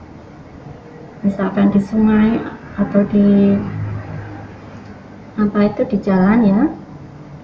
misalkan 1.23 1.71
di 1.71 1.81
sungai 1.83 2.43
atau 2.77 3.01
di 3.09 3.57
apa 5.37 5.59
itu 5.69 5.83
di 5.91 5.99
jalan 6.01 6.41
ya. 6.45 6.63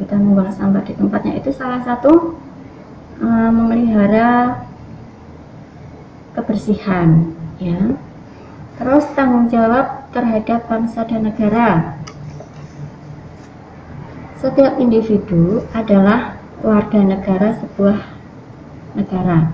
Kita 0.01 0.17
membuang 0.17 0.51
sampah 0.51 0.83
di 0.83 0.97
tempatnya. 0.97 1.39
Itu 1.39 1.53
salah 1.53 1.85
satu 1.85 2.41
uh, 3.21 3.51
memelihara 3.53 4.65
kebersihan 6.33 7.37
ya. 7.61 7.95
Terus 8.81 9.05
tanggung 9.13 9.53
jawab 9.53 10.02
terhadap 10.13 10.69
bangsa 10.69 11.09
dan 11.09 11.25
negara. 11.27 11.97
Setiap 14.39 14.77
individu 14.77 15.65
adalah 15.73 16.37
warga 16.61 17.01
negara 17.01 17.59
sebuah 17.59 17.99
negara. 18.95 19.51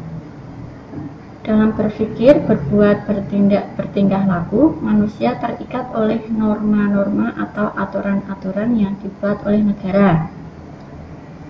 Dalam 1.49 1.73
berpikir, 1.73 2.45
berbuat, 2.45 3.09
bertindak, 3.09 3.73
bertingkah 3.73 4.29
laku, 4.29 4.77
manusia 4.85 5.41
terikat 5.41 5.89
oleh 5.97 6.21
norma-norma 6.29 7.33
atau 7.41 7.73
aturan-aturan 7.73 8.77
yang 8.77 8.93
dibuat 9.01 9.41
oleh 9.49 9.65
negara. 9.65 10.29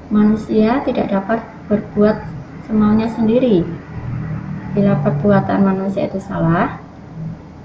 Manusia 0.07 0.87
tidak 0.87 1.11
dapat 1.11 1.43
berbuat 1.67 2.17
semaunya 2.71 3.11
sendiri, 3.11 3.67
bila 4.71 4.95
perbuatan 5.03 5.67
manusia 5.67 6.07
itu 6.07 6.23
salah, 6.23 6.79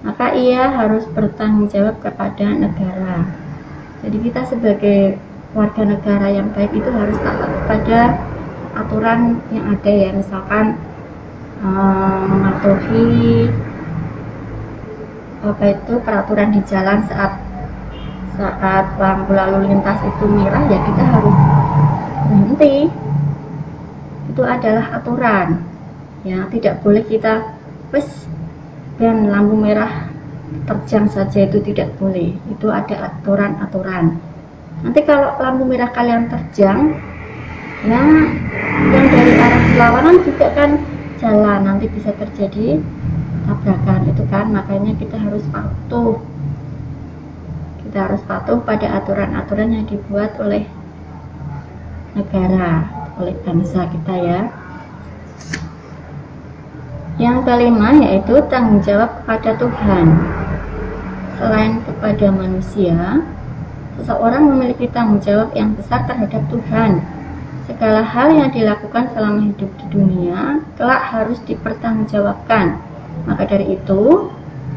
maka 0.03 0.35
ia 0.35 0.67
harus 0.67 1.07
bertanggung 1.15 1.71
jawab 1.71 1.95
kepada 2.03 2.51
negara. 2.51 3.23
Jadi 4.03 4.17
kita 4.19 4.43
sebagai 4.51 5.15
warga 5.55 5.83
negara 5.87 6.27
yang 6.27 6.51
baik 6.51 6.75
itu 6.75 6.91
harus 6.91 7.15
taat 7.23 7.47
kepada 7.47 8.19
aturan 8.75 9.39
yang 9.55 9.65
ada 9.71 9.91
ya, 9.91 10.09
misalkan 10.11 10.75
um, 11.63 12.43
apa 15.43 15.65
itu 15.75 15.93
peraturan 16.03 16.55
di 16.55 16.61
jalan 16.67 17.03
saat 17.07 17.39
saat 18.39 18.85
lampu 18.97 19.35
lalu 19.35 19.71
lintas 19.71 19.99
itu 20.03 20.25
merah 20.25 20.63
ya 20.67 20.79
kita 20.83 21.03
harus 21.03 21.37
berhenti. 22.27 22.75
Itu 24.33 24.41
adalah 24.41 24.99
aturan. 24.99 25.61
Ya 26.23 26.47
tidak 26.49 26.81
boleh 26.81 27.03
kita 27.05 27.53
wes 27.91 28.07
dan 29.01 29.29
lampu 29.29 29.57
merah 29.57 30.09
terjang 30.69 31.09
saja 31.09 31.49
itu 31.49 31.59
tidak 31.65 31.93
boleh. 31.97 32.35
Itu 32.49 32.69
ada 32.69 33.09
aturan-aturan. 33.09 34.17
Nanti 34.83 34.99
kalau 35.07 35.33
lampu 35.39 35.63
merah 35.65 35.89
kalian 35.89 36.29
terjang 36.29 36.93
ya 37.83 38.03
yang 38.93 39.05
dari 39.11 39.33
arah 39.35 39.61
berlawanan 39.73 40.17
juga 40.23 40.47
kan 40.53 40.71
jalan. 41.17 41.59
Nanti 41.65 41.85
bisa 41.89 42.13
terjadi 42.13 42.77
tabrakan 43.49 44.01
itu 44.07 44.23
kan? 44.29 44.45
Makanya 44.53 44.93
kita 44.99 45.17
harus 45.17 45.43
patuh. 45.49 46.21
Kita 47.83 47.97
harus 48.09 48.21
patuh 48.25 48.57
pada 48.63 49.01
aturan-aturan 49.01 49.69
yang 49.73 49.85
dibuat 49.85 50.37
oleh 50.39 50.65
negara 52.13 52.85
oleh 53.17 53.33
bangsa 53.41 53.89
kita 53.89 54.13
ya 54.21 54.39
yang 57.21 57.45
kelima 57.45 57.93
yaitu 58.01 58.41
tanggung 58.49 58.81
jawab 58.81 59.21
kepada 59.21 59.53
Tuhan. 59.61 60.05
Selain 61.37 61.73
kepada 61.85 62.27
manusia, 62.33 63.21
seseorang 63.99 64.49
memiliki 64.49 64.89
tanggung 64.89 65.21
jawab 65.21 65.53
yang 65.53 65.77
besar 65.77 66.05
terhadap 66.09 66.41
Tuhan. 66.49 67.03
Segala 67.69 68.01
hal 68.03 68.33
yang 68.33 68.49
dilakukan 68.49 69.13
selama 69.13 69.39
hidup 69.45 69.71
di 69.79 69.85
dunia 69.93 70.59
kelak 70.75 71.03
harus 71.13 71.39
dipertanggungjawabkan. 71.45 72.81
Maka 73.29 73.43
dari 73.47 73.77
itu, 73.77 74.33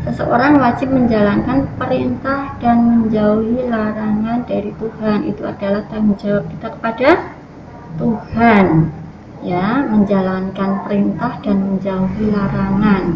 seseorang 0.06 0.60
wajib 0.60 0.92
menjalankan 0.92 1.66
perintah 1.80 2.54
dan 2.62 2.78
menjauhi 2.84 3.66
larangan 3.66 4.44
dari 4.46 4.70
Tuhan. 4.76 5.26
Itu 5.26 5.42
adalah 5.48 5.82
tanggung 5.88 6.20
jawab 6.20 6.44
kita 6.52 6.68
kepada 6.78 7.10
Tuhan 7.96 8.92
ya 9.46 9.86
menjalankan 9.86 10.82
perintah 10.82 11.38
dan 11.46 11.56
menjauhi 11.62 12.34
larangan. 12.34 13.14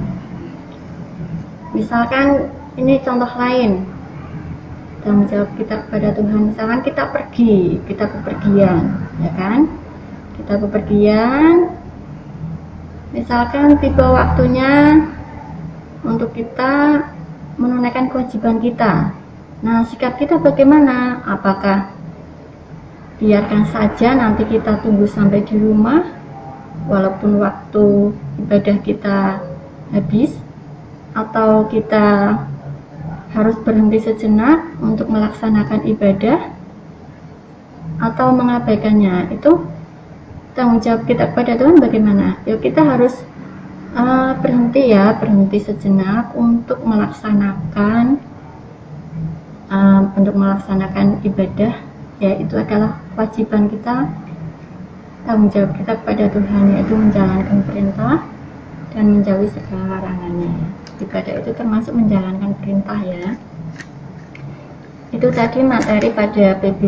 Misalkan 1.75 2.55
ini 2.79 3.03
contoh 3.03 3.31
lain. 3.35 3.83
Tanggung 5.03 5.27
jawab 5.27 5.51
kita 5.59 5.83
kepada 5.89 6.15
Tuhan. 6.15 6.55
Misalkan 6.55 6.81
kita 6.87 7.03
pergi 7.11 7.83
kita 7.91 8.07
bepergian 8.07 8.95
ya 9.19 9.31
kan? 9.35 9.67
Kita 10.39 10.55
bepergian 10.63 11.75
misalkan 13.11 13.75
tiba 13.83 14.07
waktunya 14.07 15.03
untuk 16.07 16.31
kita 16.31 17.03
menunaikan 17.59 18.07
kewajiban 18.07 18.63
kita. 18.63 19.11
Nah, 19.61 19.85
sikap 19.85 20.17
kita 20.17 20.41
bagaimana? 20.41 21.21
Apakah 21.27 21.93
biarkan 23.21 23.69
saja 23.69 24.17
nanti 24.17 24.49
kita 24.49 24.81
tunggu 24.81 25.05
sampai 25.05 25.45
di 25.45 25.61
rumah 25.61 26.20
walaupun 26.89 27.43
waktu 27.43 28.15
ibadah 28.47 28.77
kita 28.81 29.19
habis 29.91 30.33
atau 31.13 31.67
kita 31.67 32.39
harus 33.35 33.57
berhenti 33.63 33.99
sejenak 34.03 34.63
untuk 34.83 35.11
melaksanakan 35.11 35.87
ibadah 35.87 36.51
atau 38.01 38.33
mengabaikannya 38.33 39.35
itu 39.35 39.67
tanggung 40.55 40.83
jawab 40.83 41.07
kita 41.07 41.31
kepada 41.31 41.55
Tuhan 41.59 41.79
bagaimana? 41.79 42.41
Ya 42.49 42.59
kita 42.59 42.83
harus 42.83 43.15
uh, 43.95 44.35
berhenti 44.39 44.91
ya 44.91 45.15
berhenti 45.19 45.63
sejenak 45.63 46.35
untuk 46.35 46.83
melaksanakan 46.83 48.19
uh, 49.71 50.01
untuk 50.15 50.35
melaksanakan 50.35 51.23
ibadah 51.23 51.75
ya 52.21 52.33
itu 52.37 52.55
adalah 52.59 53.01
kewajiban 53.15 53.71
kita 53.71 54.11
tanggung 55.25 55.51
jawab 55.53 55.71
kita 55.77 55.93
kepada 56.01 56.25
Tuhan 56.33 56.65
yaitu 56.77 56.95
menjalankan 56.97 57.59
perintah 57.69 58.25
dan 58.91 59.05
menjauhi 59.07 59.49
segala 59.53 59.99
larangannya. 59.99 60.53
Ibadah 61.01 61.35
itu 61.41 61.51
termasuk 61.57 61.93
menjalankan 61.97 62.53
perintah 62.61 63.01
ya. 63.01 63.37
Itu 65.11 65.33
tadi 65.33 65.65
materi 65.65 66.09
pada 66.13 66.55
PB 66.61 66.83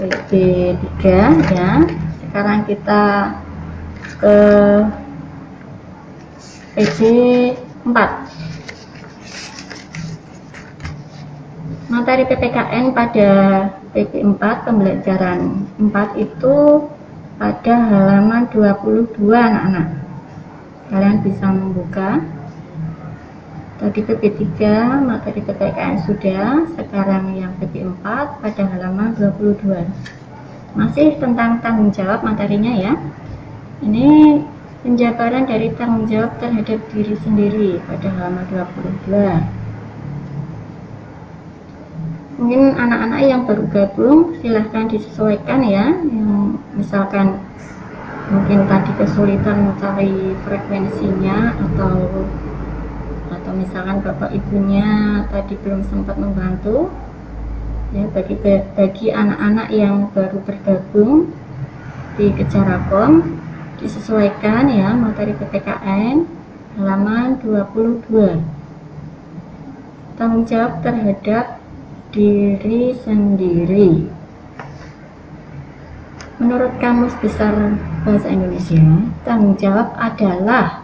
PB 0.00 0.30
3 1.02 1.52
ya. 1.52 1.84
Sekarang 2.24 2.64
kita 2.64 3.34
ke 4.20 4.36
PB 6.76 6.98
4 7.84 8.40
materi 11.90 12.22
PPKN 12.30 12.94
pada 12.94 13.30
PP4 13.90 14.42
pembelajaran 14.62 15.66
4 15.82 16.22
itu 16.22 16.56
pada 17.42 17.74
halaman 17.74 18.46
22 18.54 19.18
anak-anak. 19.34 19.88
Kalian 20.94 21.18
bisa 21.26 21.46
membuka. 21.50 22.22
Tadi 23.80 24.00
PP3 24.04 24.46
materi 25.02 25.40
PPKN 25.42 26.06
sudah. 26.06 26.70
Sekarang 26.78 27.34
yang 27.34 27.50
PP4 27.58 28.04
pada 28.38 28.62
halaman 28.76 29.16
22 29.18 29.88
masih 30.70 31.18
tentang 31.18 31.58
tanggung 31.58 31.90
jawab 31.90 32.22
materinya 32.22 32.70
ya. 32.70 32.94
Ini 33.82 34.38
penjabaran 34.86 35.50
dari 35.50 35.74
tanggung 35.74 36.06
jawab 36.06 36.38
terhadap 36.38 36.78
diri 36.94 37.18
sendiri 37.26 37.82
pada 37.90 38.06
halaman 38.06 38.46
22 38.54 39.59
mungkin 42.40 42.72
anak-anak 42.72 43.20
yang 43.20 43.44
baru 43.44 43.64
gabung 43.68 44.32
silahkan 44.40 44.88
disesuaikan 44.88 45.60
ya. 45.60 45.92
Yang 45.92 46.56
misalkan 46.72 47.36
mungkin 48.32 48.64
tadi 48.64 48.90
kesulitan 48.96 49.68
mencari 49.68 50.32
frekuensinya 50.48 51.52
atau 51.68 52.24
atau 53.30 53.52
misalkan 53.52 54.00
bapak 54.00 54.32
ibunya 54.32 55.22
tadi 55.28 55.54
belum 55.60 55.84
sempat 55.92 56.16
membantu. 56.16 56.88
Ya 57.92 58.08
bagi 58.08 58.38
bagi 58.72 59.06
anak-anak 59.12 59.68
yang 59.74 60.08
baru 60.16 60.40
bergabung 60.46 61.28
di 62.16 62.32
Kejarakom 62.32 63.36
disesuaikan 63.82 64.70
ya 64.70 64.94
materi 64.94 65.32
PPKN 65.34 66.22
halaman 66.78 67.40
22 67.42 68.44
tanggung 70.20 70.44
jawab 70.44 70.84
terhadap 70.84 71.59
diri 72.10 72.90
sendiri. 73.06 74.10
Menurut 76.42 76.72
Kamus 76.82 77.14
Besar 77.22 77.54
Bahasa 78.02 78.26
Indonesia, 78.32 78.82
tanggung 79.22 79.54
jawab 79.60 79.94
adalah 79.94 80.82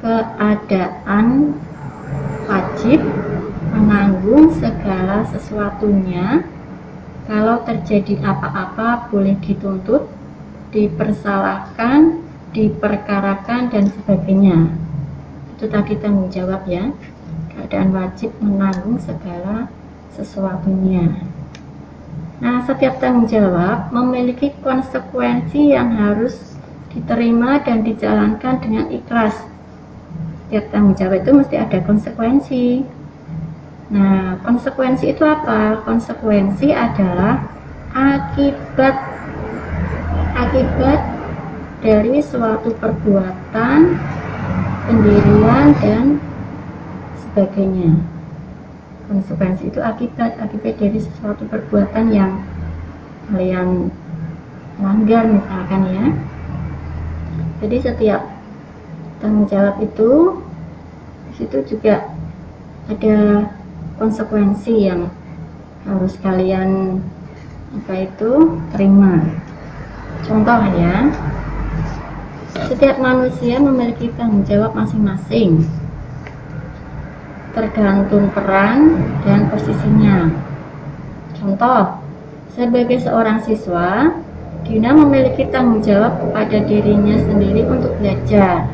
keadaan 0.00 1.56
wajib 2.48 3.04
menanggung 3.74 4.54
segala 4.56 5.26
sesuatunya 5.28 6.46
kalau 7.28 7.60
terjadi 7.64 8.20
apa-apa 8.24 9.08
boleh 9.08 9.36
dituntut, 9.42 10.08
dipersalahkan, 10.72 12.20
diperkarakan 12.56 13.72
dan 13.72 13.84
sebagainya. 13.90 14.72
Itu 15.56 15.66
tadi 15.68 15.96
tanggung 15.98 16.30
jawab 16.30 16.64
ya 16.68 16.92
keadaan 17.54 17.90
wajib 17.94 18.30
menanggung 18.42 18.98
segala 18.98 19.70
sesuatunya. 20.14 21.10
Nah, 22.42 22.66
setiap 22.66 22.98
tanggung 22.98 23.30
jawab 23.30 23.94
memiliki 23.94 24.52
konsekuensi 24.60 25.72
yang 25.72 25.94
harus 25.94 26.54
diterima 26.90 27.62
dan 27.62 27.86
dijalankan 27.86 28.58
dengan 28.62 28.90
ikhlas. 28.90 29.34
Setiap 30.46 30.70
tanggung 30.74 30.94
jawab 30.98 31.22
itu 31.22 31.30
mesti 31.34 31.56
ada 31.58 31.78
konsekuensi. 31.82 32.66
Nah, 33.94 34.38
konsekuensi 34.42 35.14
itu 35.14 35.22
apa? 35.22 35.82
Konsekuensi 35.86 36.74
adalah 36.74 37.48
akibat 37.94 38.96
akibat 40.34 41.00
dari 41.84 42.18
suatu 42.18 42.74
perbuatan, 42.80 43.78
pendirian 44.90 45.66
dan 45.78 46.18
sebagainya. 47.30 47.96
Konsekuensi 49.04 49.68
itu 49.68 49.80
akibat 49.84 50.40
akibat 50.40 50.80
dari 50.80 50.96
sesuatu 50.96 51.44
perbuatan 51.48 52.08
yang 52.12 52.40
kalian 53.28 53.92
langgar 54.80 55.24
misalkan 55.28 55.82
ya. 55.92 56.04
Jadi 57.64 57.76
setiap 57.80 58.22
tanggung 59.20 59.48
jawab 59.48 59.80
itu 59.80 60.40
situ 61.36 61.58
juga 61.76 62.08
ada 62.88 63.48
konsekuensi 63.96 64.88
yang 64.88 65.08
harus 65.84 66.16
kalian 66.20 67.00
apa 67.76 68.08
itu 68.08 68.32
terima. 68.72 69.20
Contoh 70.24 70.60
ya 70.80 71.12
setiap 72.70 72.96
manusia 73.02 73.60
memiliki 73.60 74.08
tanggung 74.16 74.46
jawab 74.48 74.72
masing-masing 74.72 75.66
tergantung 77.54 78.28
peran 78.34 78.98
dan 79.22 79.48
posisinya. 79.48 80.28
Contoh, 81.38 82.02
sebagai 82.54 82.98
seorang 83.00 83.42
siswa, 83.46 84.10
Dina 84.64 84.96
memiliki 84.96 85.44
tanggung 85.52 85.84
jawab 85.84 86.18
kepada 86.24 86.64
dirinya 86.64 87.20
sendiri 87.20 87.68
untuk 87.68 87.92
belajar. 88.00 88.70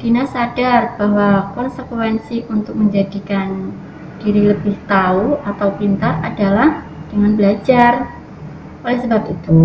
Dina 0.00 0.24
sadar 0.28 0.96
bahwa 0.96 1.52
konsekuensi 1.52 2.48
untuk 2.48 2.76
menjadikan 2.76 3.74
diri 4.24 4.50
lebih 4.54 4.72
tahu 4.88 5.36
atau 5.44 5.68
pintar 5.76 6.24
adalah 6.24 6.84
dengan 7.12 7.36
belajar. 7.36 8.08
Oleh 8.86 8.98
sebab 9.04 9.22
itu, 9.28 9.64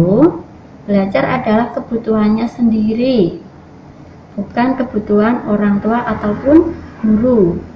belajar 0.83 1.23
adalah 1.23 1.71
kebutuhannya 1.77 2.49
sendiri, 2.51 3.39
bukan 4.35 4.75
kebutuhan 4.75 5.47
orang 5.47 5.79
tua 5.79 6.03
ataupun 6.11 6.75
guru. 7.05 7.70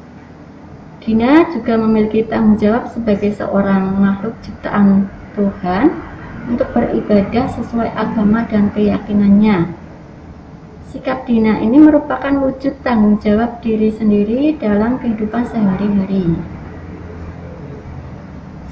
Dina 1.05 1.45
juga 1.53 1.77
memiliki 1.77 2.25
tanggung 2.25 2.57
jawab 2.57 2.89
sebagai 2.89 3.37
seorang 3.37 3.93
makhluk 4.01 4.33
ciptaan 4.41 5.05
Tuhan 5.37 5.93
untuk 6.49 6.65
beribadah 6.73 7.45
sesuai 7.53 7.93
agama 7.93 8.41
dan 8.49 8.73
keyakinannya. 8.73 9.69
Sikap 10.89 11.29
Dina 11.29 11.61
ini 11.61 11.77
merupakan 11.77 12.33
wujud 12.41 12.81
tanggung 12.81 13.21
jawab 13.21 13.61
diri 13.61 13.93
sendiri 13.93 14.57
dalam 14.57 14.97
kehidupan 14.97 15.45
sehari-hari. 15.45 16.25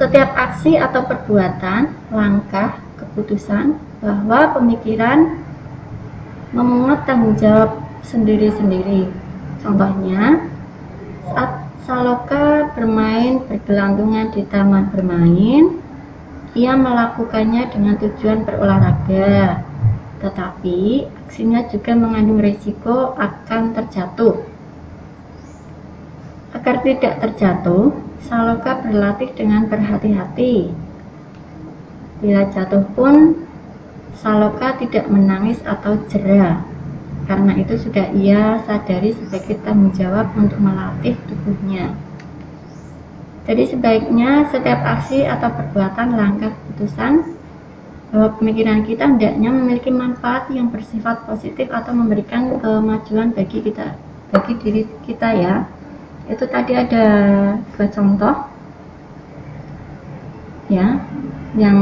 Setiap 0.02 0.34
aksi 0.34 0.82
atau 0.82 1.06
perbuatan, 1.06 1.94
langkah, 2.10 2.82
keputusan, 2.98 3.78
bahwa 4.02 4.58
pemikiran 4.58 5.38
memungut 6.50 7.06
tanggung 7.06 7.38
jawab 7.38 7.78
sendiri-sendiri. 8.02 9.06
Contohnya, 9.62 10.50
saat 11.30 11.63
Saloka 11.82 12.70
bermain 12.78 13.42
bergelantungan 13.50 14.30
di 14.30 14.46
taman 14.46 14.94
bermain. 14.94 15.82
Ia 16.54 16.78
melakukannya 16.78 17.74
dengan 17.74 17.98
tujuan 17.98 18.46
berolahraga, 18.46 19.66
tetapi 20.22 21.10
aksinya 21.26 21.66
juga 21.66 21.98
mengandung 21.98 22.38
risiko 22.38 23.18
akan 23.18 23.74
terjatuh. 23.74 24.38
Agar 26.54 26.86
tidak 26.86 27.18
terjatuh, 27.26 27.90
Saloka 28.22 28.86
berlatih 28.86 29.34
dengan 29.34 29.66
berhati-hati. 29.66 30.70
Bila 32.22 32.48
jatuh 32.54 32.86
pun, 32.94 33.34
Saloka 34.22 34.78
tidak 34.78 35.10
menangis 35.10 35.58
atau 35.66 35.98
jerah. 36.08 36.73
Karena 37.24 37.56
itu 37.56 37.80
sudah 37.80 38.12
ia 38.12 38.60
sadari 38.68 39.16
sebagai 39.16 39.56
tanggung 39.64 39.96
jawab 39.96 40.32
untuk 40.36 40.60
melatih 40.60 41.16
tubuhnya. 41.28 41.96
Jadi 43.44 43.76
sebaiknya 43.76 44.48
setiap 44.52 44.80
aksi 44.84 45.28
atau 45.28 45.52
perbuatan 45.52 46.16
langkah 46.16 46.52
keputusan 46.56 47.36
bahwa 48.14 48.30
pemikiran 48.40 48.88
kita 48.88 49.04
hendaknya 49.04 49.50
memiliki 49.52 49.92
manfaat 49.92 50.48
yang 50.54 50.72
bersifat 50.72 51.28
positif 51.28 51.68
atau 51.68 51.92
memberikan 51.92 52.62
kemajuan 52.62 53.36
bagi 53.36 53.60
kita, 53.60 54.00
bagi 54.32 54.54
diri 54.64 54.84
kita 55.04 55.30
ya. 55.36 55.56
Itu 56.32 56.48
tadi 56.48 56.72
ada 56.72 57.06
dua 57.76 57.88
contoh 57.92 58.36
ya 60.72 61.04
yang 61.60 61.78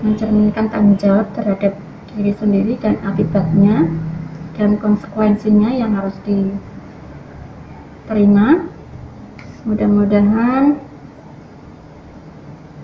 mencerminkan 0.00 0.72
tanggung 0.72 0.96
jawab 0.96 1.28
terhadap 1.36 1.76
diri 2.18 2.34
sendiri 2.34 2.74
dan 2.82 2.98
akibatnya 3.06 3.86
dan 4.58 4.74
konsekuensinya 4.82 5.70
yang 5.70 5.94
harus 5.94 6.18
diterima. 8.02 8.66
Mudah-mudahan 9.62 10.82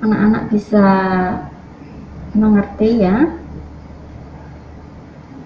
anak-anak 0.07 0.55
bisa 0.55 0.87
mengerti 2.39 3.03
ya. 3.03 3.27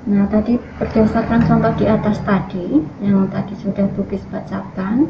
Nah 0.09 0.29
tadi 0.29 0.61
berdasarkan 0.77 1.49
contoh 1.49 1.73
di 1.81 1.89
atas 1.89 2.21
tadi 2.29 2.85
yang 3.01 3.29
tadi 3.33 3.57
sudah 3.61 3.89
Bukis 3.97 4.25
bacakan 4.29 5.09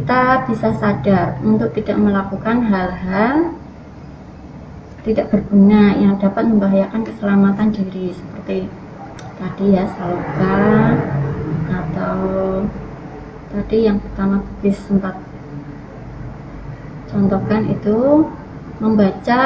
kita 0.00 0.48
bisa 0.48 0.72
sadar 0.80 1.36
untuk 1.44 1.76
tidak 1.76 2.00
melakukan 2.00 2.64
hal-hal 2.64 3.52
tidak 5.00 5.32
berguna 5.32 5.96
yang 5.96 6.14
dapat 6.20 6.44
membahayakan 6.44 7.02
keselamatan 7.08 7.68
diri 7.72 8.12
seperti 8.12 8.68
tadi 9.40 9.66
ya 9.72 9.84
saloka 9.96 10.60
atau 11.72 12.18
tadi 13.48 13.78
yang 13.88 13.96
pertama 13.96 14.44
Bukis 14.44 14.76
sempat 14.84 15.16
contohkan 17.08 17.64
itu 17.72 18.28
membaca 18.80 19.42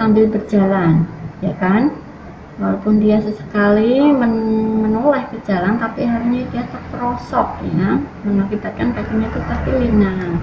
sambil 0.00 0.24
berjalan 0.32 1.04
ya 1.44 1.52
kan? 1.60 1.92
Walaupun 2.60 3.00
dia 3.00 3.16
sesekali 3.24 4.04
men 4.12 4.36
menoleh 4.84 5.24
ke 5.32 5.40
jalan 5.48 5.80
tapi 5.80 6.04
akhirnya 6.04 6.44
dia 6.52 6.64
terperosok 6.68 7.56
ya. 7.72 7.96
Mengakibatkan 8.24 8.92
kakinya 8.92 9.32
itu 9.32 9.40
terkilir 9.48 9.92
nah 9.96 10.36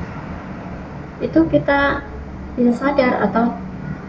itu 1.22 1.40
kita 1.50 2.02
bisa 2.58 2.74
sadar 2.74 3.22
atau 3.30 3.54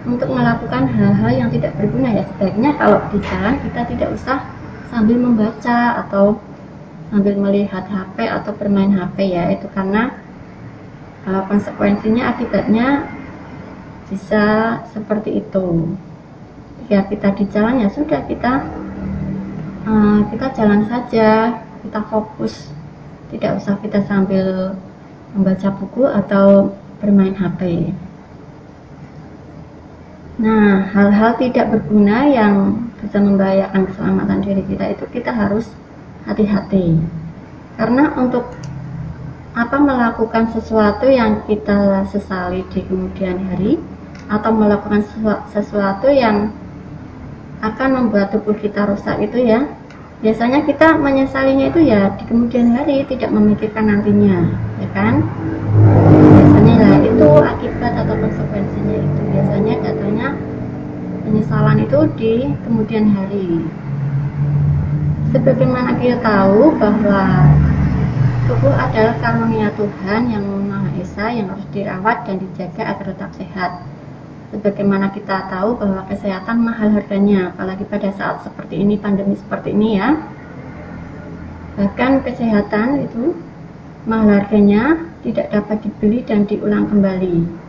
untuk 0.07 0.31
melakukan 0.31 0.87
hal-hal 0.87 1.31
yang 1.33 1.49
tidak 1.51 1.75
berguna 1.75 2.23
ya. 2.23 2.25
Sebaiknya 2.35 2.71
kalau 2.79 2.99
di 3.11 3.19
jalan 3.25 3.57
kita 3.67 3.81
tidak 3.91 4.09
usah 4.15 4.39
sambil 4.93 5.17
membaca 5.19 5.79
atau 6.07 6.39
sambil 7.11 7.35
melihat 7.41 7.83
HP 7.89 8.29
atau 8.29 8.53
bermain 8.55 8.95
HP 8.95 9.35
ya. 9.35 9.51
Itu 9.51 9.67
karena 9.75 10.15
uh, 11.27 11.43
konsekuensinya 11.51 12.37
akibatnya 12.37 13.09
bisa 14.07 14.45
seperti 14.95 15.43
itu. 15.43 15.97
Ya 16.89 17.05
kita 17.05 17.37
di 17.37 17.45
jalan 17.53 17.85
ya 17.85 17.89
sudah 17.93 18.25
kita 18.25 18.65
uh, 19.85 20.21
kita 20.31 20.47
jalan 20.55 20.87
saja 20.87 21.59
kita 21.83 22.01
fokus. 22.07 22.71
Tidak 23.29 23.61
usah 23.61 23.77
kita 23.85 24.01
sambil 24.09 24.73
membaca 25.37 25.69
buku 25.77 26.09
atau 26.09 26.73
bermain 26.97 27.37
HP 27.37 27.93
nah 30.39 30.87
hal-hal 30.95 31.35
tidak 31.43 31.67
berguna 31.75 32.31
yang 32.31 32.55
bisa 33.03 33.19
membahayakan 33.19 33.91
keselamatan 33.91 34.39
diri 34.43 34.63
kita 34.71 34.95
itu 34.95 35.05
kita 35.11 35.35
harus 35.35 35.67
hati-hati. 36.27 36.99
Karena 37.79 38.15
untuk 38.19 38.47
apa 39.59 39.77
melakukan 39.83 40.55
sesuatu 40.55 41.11
yang 41.11 41.43
kita 41.51 42.07
sesali 42.15 42.63
di 42.71 42.87
kemudian 42.87 43.43
hari 43.51 43.83
atau 44.31 44.55
melakukan 44.55 45.03
sesuatu 45.51 46.07
yang 46.07 46.55
akan 47.59 47.89
membuat 47.91 48.31
tubuh 48.31 48.55
kita 48.55 48.87
rusak 48.87 49.19
itu 49.19 49.43
ya 49.43 49.67
biasanya 50.23 50.63
kita 50.63 50.95
menyesalinya 50.99 51.75
itu 51.75 51.91
ya 51.91 52.15
di 52.15 52.23
kemudian 52.31 52.75
hari 52.75 53.03
tidak 53.11 53.35
memikirkan 53.35 53.91
nantinya 53.91 54.47
ya 54.79 54.89
kan? 54.95 55.27
Biasanya 56.55 56.75
lah 56.79 56.95
itu 57.03 57.29
akibat 57.43 57.93
atau 57.99 58.15
konsekuensinya 58.15 58.97
itu 58.99 59.18
biasanya 59.39 59.75
datanya 59.87 60.35
penyesalan 61.23 61.79
itu 61.87 61.99
di 62.19 62.35
kemudian 62.67 63.07
hari 63.15 63.63
sebagaimana 65.31 65.95
kita 66.03 66.19
tahu 66.19 66.75
bahwa 66.75 67.47
tubuh 68.51 68.75
adalah 68.75 69.15
karunia 69.23 69.71
Tuhan 69.79 70.35
yang 70.35 70.43
Maha 70.43 70.91
Esa 70.99 71.31
yang 71.31 71.55
harus 71.55 71.69
dirawat 71.71 72.27
dan 72.27 72.43
dijaga 72.43 72.83
agar 72.97 73.15
tetap 73.15 73.31
sehat. 73.39 73.73
Sebagaimana 74.49 75.13
kita 75.13 75.53
tahu 75.53 75.77
bahwa 75.77 76.09
kesehatan 76.09 76.65
mahal 76.65 76.89
harganya, 76.97 77.53
apalagi 77.53 77.85
pada 77.85 78.09
saat 78.17 78.41
seperti 78.41 78.81
ini, 78.81 78.97
pandemi 78.97 79.37
seperti 79.37 79.77
ini 79.77 80.01
ya. 80.01 80.17
Bahkan 81.77 82.25
kesehatan 82.25 83.05
itu 83.05 83.37
mahal 84.09 84.41
harganya 84.41 84.97
tidak 85.21 85.53
dapat 85.53 85.85
dibeli 85.85 86.25
dan 86.25 86.49
diulang 86.49 86.89
kembali. 86.89 87.68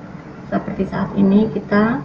Seperti 0.50 0.84
saat 0.90 1.14
ini 1.14 1.46
kita 1.54 2.02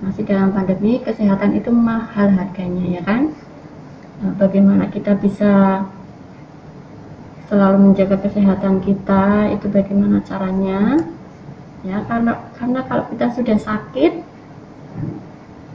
masih 0.00 0.24
dalam 0.24 0.50
pandemi, 0.50 0.98
kesehatan 1.04 1.54
itu 1.54 1.70
mahal 1.70 2.32
harganya 2.32 2.98
ya 2.98 3.02
kan? 3.04 3.30
Nah, 4.24 4.32
bagaimana 4.40 4.88
kita 4.88 5.14
bisa 5.20 5.84
selalu 7.52 7.92
menjaga 7.92 8.16
kesehatan 8.24 8.80
kita 8.80 9.52
itu 9.52 9.68
bagaimana 9.68 10.24
caranya? 10.24 10.96
Ya 11.84 12.00
karena 12.08 12.40
karena 12.56 12.80
kalau 12.88 13.04
kita 13.12 13.26
sudah 13.36 13.58
sakit 13.58 14.12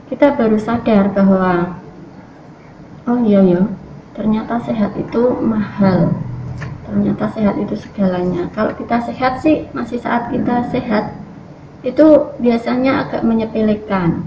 kita 0.08 0.40
baru 0.40 0.58
sadar 0.58 1.12
bahwa 1.12 1.78
oh 3.06 3.20
iya 3.28 3.44
ya 3.44 3.64
ternyata 4.18 4.58
sehat 4.66 4.98
itu 4.98 5.22
mahal. 5.44 6.16
Ternyata 6.88 7.28
sehat 7.36 7.60
itu 7.60 7.76
segalanya. 7.78 8.48
Kalau 8.56 8.72
kita 8.74 9.04
sehat 9.04 9.44
sih 9.44 9.68
masih 9.76 10.00
saat 10.00 10.32
kita 10.32 10.72
sehat 10.72 11.27
itu 11.88 12.36
biasanya 12.44 13.08
agak 13.08 13.24
menyepelekan 13.24 14.20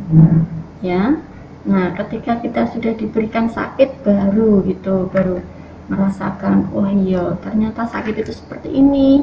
ya 0.80 1.20
Nah, 1.60 1.92
ketika 1.92 2.40
kita 2.40 2.72
sudah 2.72 2.96
diberikan 2.96 3.52
sakit 3.52 4.00
baru 4.00 4.64
gitu, 4.64 5.12
baru 5.12 5.44
merasakan, 5.92 6.72
oh 6.72 6.88
iya, 6.88 7.36
ternyata 7.44 7.84
sakit 7.84 8.16
itu 8.16 8.32
seperti 8.32 8.72
ini. 8.72 9.20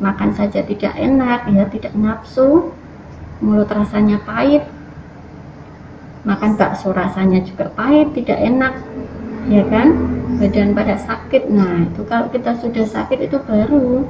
Makan 0.00 0.32
saja 0.32 0.64
tidak 0.64 0.96
enak, 0.96 1.44
ya 1.52 1.68
tidak 1.68 1.92
nafsu, 1.92 2.72
mulut 3.44 3.68
rasanya 3.68 4.16
pahit, 4.24 4.64
makan 6.24 6.56
bakso 6.56 6.90
rasanya 6.90 7.44
juga 7.44 7.68
pahit, 7.76 8.16
tidak 8.16 8.40
enak, 8.40 8.74
ya 9.52 9.62
kan? 9.68 9.92
Badan 10.40 10.72
pada 10.72 10.96
sakit. 10.98 11.52
Nah, 11.52 11.84
itu 11.84 12.00
kalau 12.08 12.32
kita 12.32 12.58
sudah 12.58 12.88
sakit 12.88 13.28
itu 13.28 13.36
baru 13.44 14.02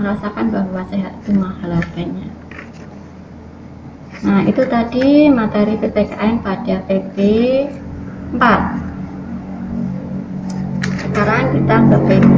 merasakan 0.00 0.48
bahwa 0.48 0.80
sehat 0.90 1.12
itu 1.22 1.30
mahal 1.36 1.70
harganya. 1.76 2.37
Nah, 4.18 4.42
itu 4.42 4.66
tadi 4.66 5.30
materi 5.30 5.78
PPKN 5.78 6.42
pada 6.42 6.82
PP 6.90 7.16
4. 8.34 8.34
Sekarang 11.06 11.54
kita 11.54 11.76
ke 11.86 11.96
PP 12.02 12.36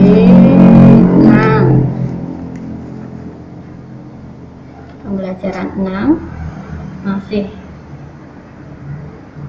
6. 1.25 1.81
Pembelajaran 5.01 5.69
6 5.81 6.21
masih 7.01 7.49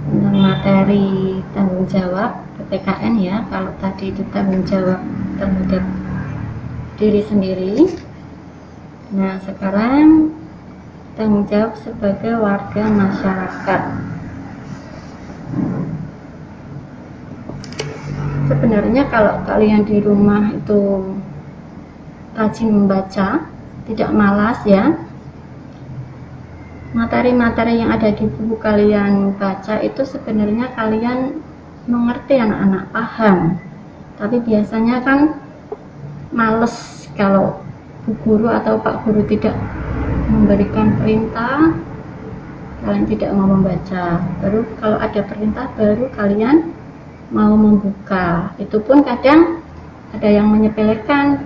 tentang 0.07 0.37
materi 0.39 1.43
tanggung 1.51 1.83
jawab 1.91 2.47
PPKN 2.55 3.19
ya. 3.19 3.43
Kalau 3.51 3.75
tadi 3.83 4.15
itu 4.15 4.23
tanggung 4.31 4.63
jawab 4.63 5.03
terhadap 5.35 5.83
diri 6.95 7.27
sendiri. 7.27 7.91
Nah, 9.11 9.35
sekarang 9.43 10.31
tanggung 11.19 11.43
jawab 11.51 11.75
sebagai 11.83 12.39
warga 12.39 12.83
masyarakat. 12.87 13.81
Sebenarnya 18.47 19.03
kalau 19.07 19.43
kalian 19.47 19.87
di 19.87 20.03
rumah 20.03 20.51
itu 20.51 21.15
rajin 22.35 22.69
membaca, 22.71 23.47
tidak 23.87 24.09
malas 24.11 24.59
ya. 24.67 24.91
Materi-materi 26.91 27.79
yang 27.79 27.95
ada 27.95 28.11
di 28.11 28.27
buku 28.27 28.59
kalian 28.59 29.39
baca 29.39 29.79
itu 29.79 30.03
sebenarnya 30.03 30.75
kalian 30.75 31.39
mengerti 31.87 32.35
anak-anak 32.35 32.91
paham. 32.91 33.55
Tapi 34.19 34.43
biasanya 34.43 34.99
kan 34.99 35.39
males 36.35 37.07
kalau 37.15 37.63
bu 38.03 38.11
guru 38.27 38.47
atau 38.51 38.75
pak 38.79 39.07
guru 39.07 39.23
tidak 39.27 39.55
memberikan 40.31 40.95
perintah 40.95 41.75
kalian 42.81 43.05
tidak 43.05 43.29
mau 43.37 43.45
membaca. 43.51 44.23
Baru 44.41 44.65
kalau 44.81 44.97
ada 44.97 45.21
perintah 45.21 45.69
baru 45.77 46.09
kalian 46.15 46.73
mau 47.29 47.53
membuka. 47.53 48.55
Itu 48.57 48.81
pun 48.81 49.05
kadang 49.05 49.61
ada 50.15 50.29
yang 50.31 50.49
menyepelekan 50.49 51.45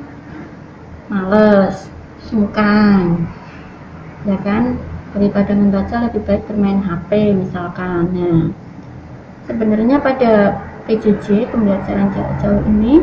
males 1.12 1.90
sungkan. 2.30 3.28
Ya 4.24 4.38
kan? 4.42 4.80
Daripada 5.12 5.52
membaca 5.56 5.96
lebih 6.08 6.22
baik 6.24 6.44
bermain 6.48 6.80
HP 6.80 7.36
misalkan. 7.36 8.12
Nah 8.16 8.42
sebenarnya 9.46 10.02
pada 10.02 10.60
PJJ 10.86 11.50
pembelajaran 11.50 12.14
jarak 12.14 12.36
jauh 12.42 12.62
ini 12.70 13.02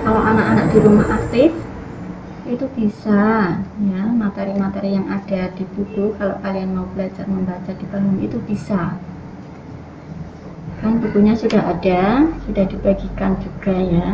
kalau 0.00 0.20
anak-anak 0.24 0.66
di 0.72 0.78
rumah 0.80 1.06
aktif 1.16 1.50
itu 2.50 2.66
bisa 2.74 3.54
ya. 3.62 4.02
Materi-materi 4.10 4.98
yang 4.98 5.06
ada 5.06 5.48
di 5.54 5.62
buku 5.74 6.18
kalau 6.18 6.36
kalian 6.42 6.74
mau 6.74 6.86
belajar 6.92 7.24
membaca 7.30 7.70
di 7.70 7.86
panggung 7.86 8.18
itu 8.18 8.42
bisa. 8.44 8.98
Kan 10.82 10.98
bukunya 10.98 11.38
sudah 11.38 11.62
ada 11.70 12.26
sudah 12.44 12.64
dibagikan 12.66 13.38
juga 13.38 13.74
ya. 13.78 14.08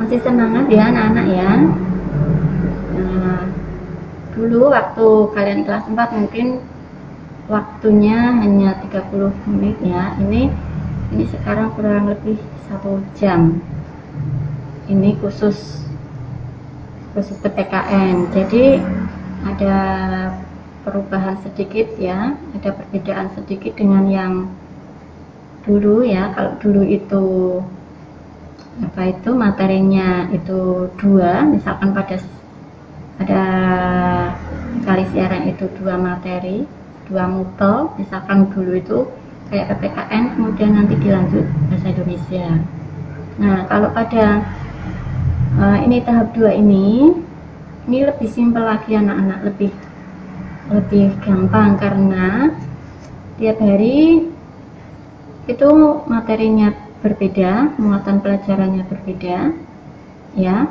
Masih 0.00 0.18
semangat 0.24 0.66
ya 0.72 0.82
anak-anak 0.90 1.26
ya? 1.28 1.50
Nah 2.96 3.40
dulu 4.32 4.72
waktu 4.72 5.08
kalian 5.36 5.60
kelas 5.68 5.84
4 5.86 6.18
mungkin 6.18 6.46
waktunya 7.46 8.32
hanya 8.40 8.80
30 8.88 9.30
menit 9.50 9.76
ya. 9.84 10.16
Ini 10.16 10.48
ini 11.12 11.24
sekarang 11.28 11.76
kurang 11.76 12.08
lebih 12.10 12.40
satu 12.66 13.04
jam 13.14 13.60
ini 14.90 15.16
khusus 15.20 15.84
khusus 17.14 17.36
PPKN 17.40 18.32
jadi 18.34 18.82
ada 19.44 19.76
perubahan 20.84 21.40
sedikit 21.40 21.88
ya 21.96 22.36
ada 22.52 22.70
perbedaan 22.76 23.32
sedikit 23.32 23.72
dengan 23.76 24.04
yang 24.08 24.34
dulu 25.64 26.04
ya. 26.04 26.30
Kalau 26.36 26.52
dulu 26.60 26.82
itu 26.84 27.24
apa 28.74 29.02
itu 29.06 29.30
materinya 29.32 30.28
itu 30.34 30.90
dua 30.98 31.46
misalkan 31.46 31.94
pada 31.94 32.18
ada 33.22 33.42
kali 34.82 35.04
siaran 35.14 35.46
itu 35.46 35.70
dua 35.78 35.94
materi 35.94 36.66
dua 37.06 37.30
mutel 37.30 37.94
misalkan 37.94 38.50
dulu 38.50 38.74
itu 38.74 38.98
kayak 39.48 39.78
PPKN 39.78 40.34
kemudian 40.34 40.70
nanti 40.74 40.94
dilanjut 40.98 41.46
bahasa 41.70 41.86
Indonesia. 41.94 42.48
Nah 43.38 43.56
kalau 43.70 43.88
pada 43.94 44.42
uh, 45.58 45.78
ini 45.82 46.02
tahap 46.02 46.34
dua 46.34 46.54
ini 46.54 47.14
ini 47.84 47.98
lebih 48.06 48.28
simpel 48.30 48.64
lagi 48.64 48.96
anak-anak 48.96 49.52
lebih 49.52 49.72
lebih 50.72 51.12
gampang 51.20 51.76
karena 51.76 52.48
tiap 53.36 53.60
hari 53.60 54.30
itu 55.44 55.70
materinya 56.08 56.72
berbeda 57.04 57.76
muatan 57.76 58.24
pelajarannya 58.24 58.88
berbeda 58.88 59.52
ya. 60.32 60.66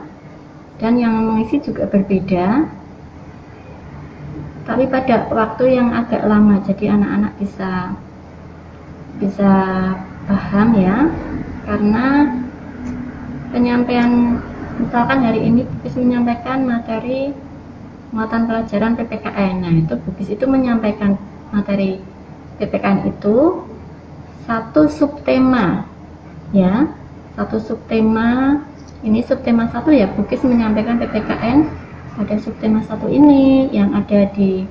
Dan 0.81 0.99
yang 0.99 1.15
mengisi 1.23 1.61
juga 1.63 1.87
berbeda. 1.87 2.67
Tapi 4.63 4.87
pada 4.87 5.27
waktu 5.29 5.75
yang 5.75 5.91
agak 5.91 6.23
lama 6.23 6.57
jadi 6.63 6.95
anak-anak 6.97 7.33
bisa 7.37 7.71
bisa 9.21 9.53
paham 10.25 10.69
ya. 10.73 10.97
Karena 11.63 12.05
penyampaian 13.53 14.41
misalkan 14.79 15.19
hari 15.25 15.41
ini 15.43 15.61
Bukis 15.65 15.93
menyampaikan 15.97 16.65
materi 16.65 17.33
muatan 18.13 18.45
pelajaran 18.45 18.93
PPKN 18.97 19.53
nah 19.61 19.73
itu 19.73 19.93
Bukis 20.05 20.29
itu 20.33 20.45
menyampaikan 20.45 21.17
materi 21.53 22.01
PPKN 22.61 23.09
itu 23.09 23.65
satu 24.43 24.91
subtema 24.91 25.87
ya. 26.51 26.89
Satu 27.33 27.57
subtema 27.57 28.61
ini 29.01 29.25
subtema 29.25 29.65
satu 29.73 29.89
ya. 29.89 30.05
Bukis 30.13 30.45
menyampaikan 30.45 31.01
PPKN 31.01 31.65
pada 32.13 32.35
subtema 32.37 32.85
satu 32.85 33.09
ini 33.09 33.73
yang 33.73 33.89
ada 33.97 34.29
di 34.37 34.69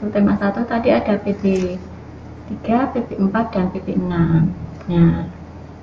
subtema 0.00 0.32
satu 0.40 0.64
tadi 0.64 0.88
ada 0.88 1.20
PP 1.20 1.76
3, 2.64 2.92
PP 2.96 3.08
4 3.20 3.54
dan 3.54 3.66
PP 3.70 3.88
6 4.00 4.88
nah 4.90 5.28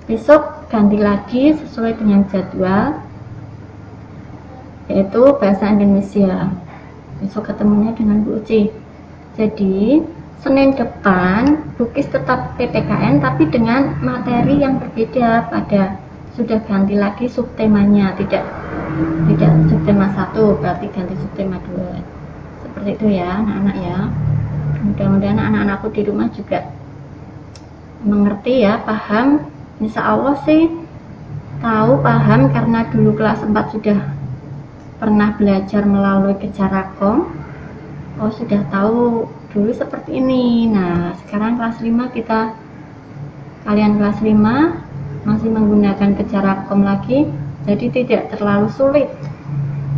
besok 0.09 0.67
ganti 0.73 0.97
lagi 0.99 1.53
sesuai 1.53 2.01
dengan 2.01 2.25
jadwal 2.27 2.97
yaitu 4.87 5.21
bahasa 5.39 5.71
Indonesia. 5.71 6.51
Besok 7.19 7.49
ketemunya 7.51 7.91
dengan 7.97 8.23
Bu 8.23 8.39
Uci 8.39 8.71
jadi 9.37 10.01
Senin 10.37 10.73
depan 10.73 11.73
Bukis 11.77 12.09
tetap 12.09 12.57
PPKN 12.57 13.21
tapi 13.21 13.49
dengan 13.49 13.97
materi 14.01 14.61
yang 14.61 14.81
berbeda. 14.81 15.49
Pada 15.49 15.97
sudah 16.33 16.61
ganti 16.65 16.93
lagi 16.93 17.25
subtemanya 17.25 18.13
tidak 18.17 18.45
tidak 19.29 19.51
subtema 19.69 20.09
satu 20.13 20.57
berarti 20.61 20.89
ganti 20.93 21.13
subtema 21.17 21.57
dua. 21.69 22.01
Seperti 22.65 22.89
itu 22.97 23.05
ya 23.17 23.41
anak-anak 23.41 23.77
ya. 23.81 23.99
Mudah-mudahan 24.77 25.41
anak-anakku 25.41 25.87
di 25.93 26.01
rumah 26.05 26.29
juga 26.33 26.69
mengerti 28.05 28.65
ya 28.65 28.81
paham. 28.85 29.41
Insya 29.81 30.01
Allah 30.01 30.37
sih 30.45 30.69
tahu 31.61 32.01
paham 32.01 32.49
karena 32.53 32.85
dulu 32.89 33.13
kelas 33.17 33.41
4 33.45 33.53
sudah 33.73 33.97
pernah 34.97 35.37
belajar 35.37 35.85
melalui 35.85 36.33
kejarakom 36.41 37.29
oh 38.17 38.31
sudah 38.33 38.65
tahu 38.73 39.29
dulu 39.53 39.71
seperti 39.73 40.17
ini. 40.17 40.69
Nah 40.69 41.13
sekarang 41.25 41.61
kelas 41.61 41.77
5 41.81 42.17
kita 42.17 42.57
kalian 43.65 44.01
kelas 44.01 44.19
5 44.21 45.27
masih 45.27 45.49
menggunakan 45.51 46.11
kejarakom 46.17 46.81
lagi 46.87 47.29
jadi 47.69 47.85
tidak 47.93 48.21
terlalu 48.33 48.67
sulit. 48.73 49.09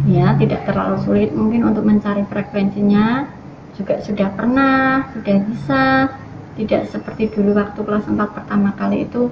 Ya 0.08 0.36
tidak 0.36 0.68
terlalu 0.68 0.98
sulit. 1.04 1.30
Mungkin 1.32 1.64
untuk 1.64 1.88
mencari 1.88 2.24
frekuensinya 2.28 3.30
juga 3.80 4.04
sudah 4.04 4.28
pernah 4.36 5.08
sudah 5.16 5.36
bisa. 5.48 5.86
Tidak 6.60 6.92
seperti 6.92 7.32
dulu 7.32 7.56
waktu 7.56 7.80
kelas 7.80 8.04
4 8.04 8.20
pertama 8.36 8.76
kali 8.76 9.08
itu. 9.08 9.32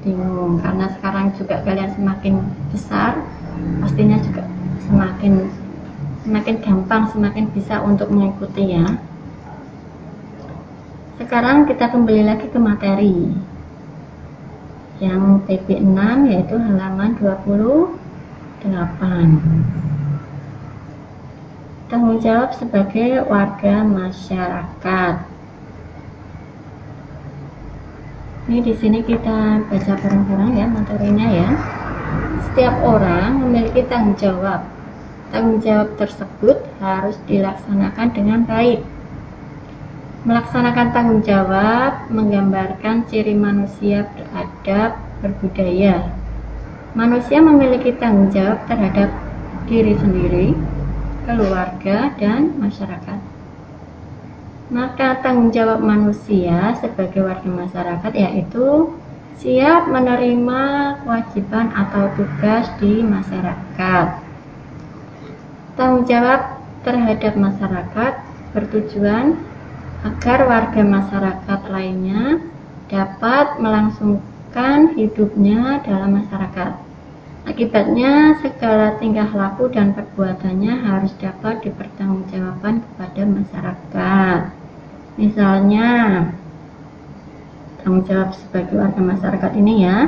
Bingung 0.00 0.58
karena 0.58 0.88
sekarang 0.98 1.36
juga 1.36 1.60
kalian 1.62 1.94
semakin 1.94 2.34
besar 2.74 3.22
pastinya 3.78 4.18
juga 4.18 4.42
semakin 4.86 5.50
semakin 6.22 6.56
gampang 6.62 7.10
semakin 7.10 7.46
bisa 7.50 7.82
untuk 7.82 8.10
mengikuti 8.10 8.78
ya. 8.78 8.86
Sekarang 11.18 11.66
kita 11.66 11.90
kembali 11.90 12.22
lagi 12.26 12.46
ke 12.50 12.58
materi. 12.58 13.30
Yang 15.02 15.22
TP 15.50 15.82
6 15.82 16.30
yaitu 16.30 16.54
halaman 16.54 17.18
28 17.18 17.98
tanggung 21.92 22.24
jawab 22.24 22.56
sebagai 22.56 23.20
warga 23.28 23.84
masyarakat. 23.84 25.14
Ini 28.48 28.58
di 28.64 28.74
sini 28.80 29.04
kita 29.04 29.60
baca 29.68 29.92
bareng-bareng 30.00 30.52
ya 30.56 30.66
materinya 30.72 31.28
ya 31.28 31.50
setiap 32.40 32.78
orang 32.84 33.42
memiliki 33.42 33.84
tanggung 33.88 34.16
jawab. 34.16 34.64
Tanggung 35.32 35.60
jawab 35.64 35.96
tersebut 35.96 36.60
harus 36.80 37.16
dilaksanakan 37.28 38.08
dengan 38.12 38.44
baik. 38.44 38.84
Melaksanakan 40.22 40.88
tanggung 40.94 41.22
jawab 41.26 42.06
menggambarkan 42.12 43.08
ciri 43.10 43.34
manusia 43.34 44.06
beradab, 44.14 45.00
berbudaya. 45.18 46.14
Manusia 46.94 47.40
memiliki 47.40 47.96
tanggung 47.96 48.30
jawab 48.30 48.62
terhadap 48.68 49.08
diri 49.66 49.96
sendiri, 49.98 50.52
keluarga, 51.24 52.12
dan 52.20 52.52
masyarakat. 52.60 53.18
Maka 54.72 55.20
tanggung 55.20 55.52
jawab 55.52 55.84
manusia 55.84 56.76
sebagai 56.80 57.24
warga 57.24 57.48
masyarakat 57.48 58.12
yaitu 58.16 58.88
siap 59.40 59.88
menerima 59.88 60.62
kewajiban 61.04 61.72
atau 61.72 62.12
tugas 62.18 62.66
di 62.82 63.00
masyarakat. 63.00 64.06
Tanggung 65.78 66.04
jawab 66.04 66.60
terhadap 66.84 67.32
masyarakat 67.38 68.12
bertujuan 68.52 69.40
agar 70.02 70.38
warga 70.44 70.82
masyarakat 70.82 71.60
lainnya 71.70 72.42
dapat 72.90 73.56
melangsungkan 73.56 74.92
hidupnya 74.98 75.80
dalam 75.86 76.20
masyarakat. 76.20 76.92
Akibatnya, 77.42 78.38
segala 78.38 78.94
tingkah 79.02 79.26
laku 79.34 79.66
dan 79.66 79.90
perbuatannya 79.98 80.86
harus 80.86 81.10
dapat 81.18 81.58
dipertanggungjawabkan 81.66 82.86
kepada 82.86 83.22
masyarakat. 83.26 84.40
Misalnya, 85.18 85.88
tanggung 87.82 88.06
jawab 88.06 88.30
sebagai 88.34 88.78
warga 88.78 89.02
masyarakat 89.02 89.52
ini 89.58 89.74
ya 89.84 89.98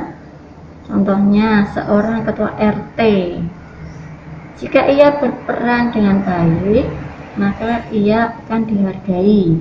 contohnya 0.87 1.69
seorang 1.75 2.23
ketua 2.23 2.51
RT 2.55 2.99
jika 4.55 4.87
ia 4.87 5.19
berperan 5.19 5.91
dengan 5.91 6.23
baik 6.23 6.87
maka 7.35 7.83
ia 7.91 8.31
akan 8.31 8.61
dihargai. 8.67 9.59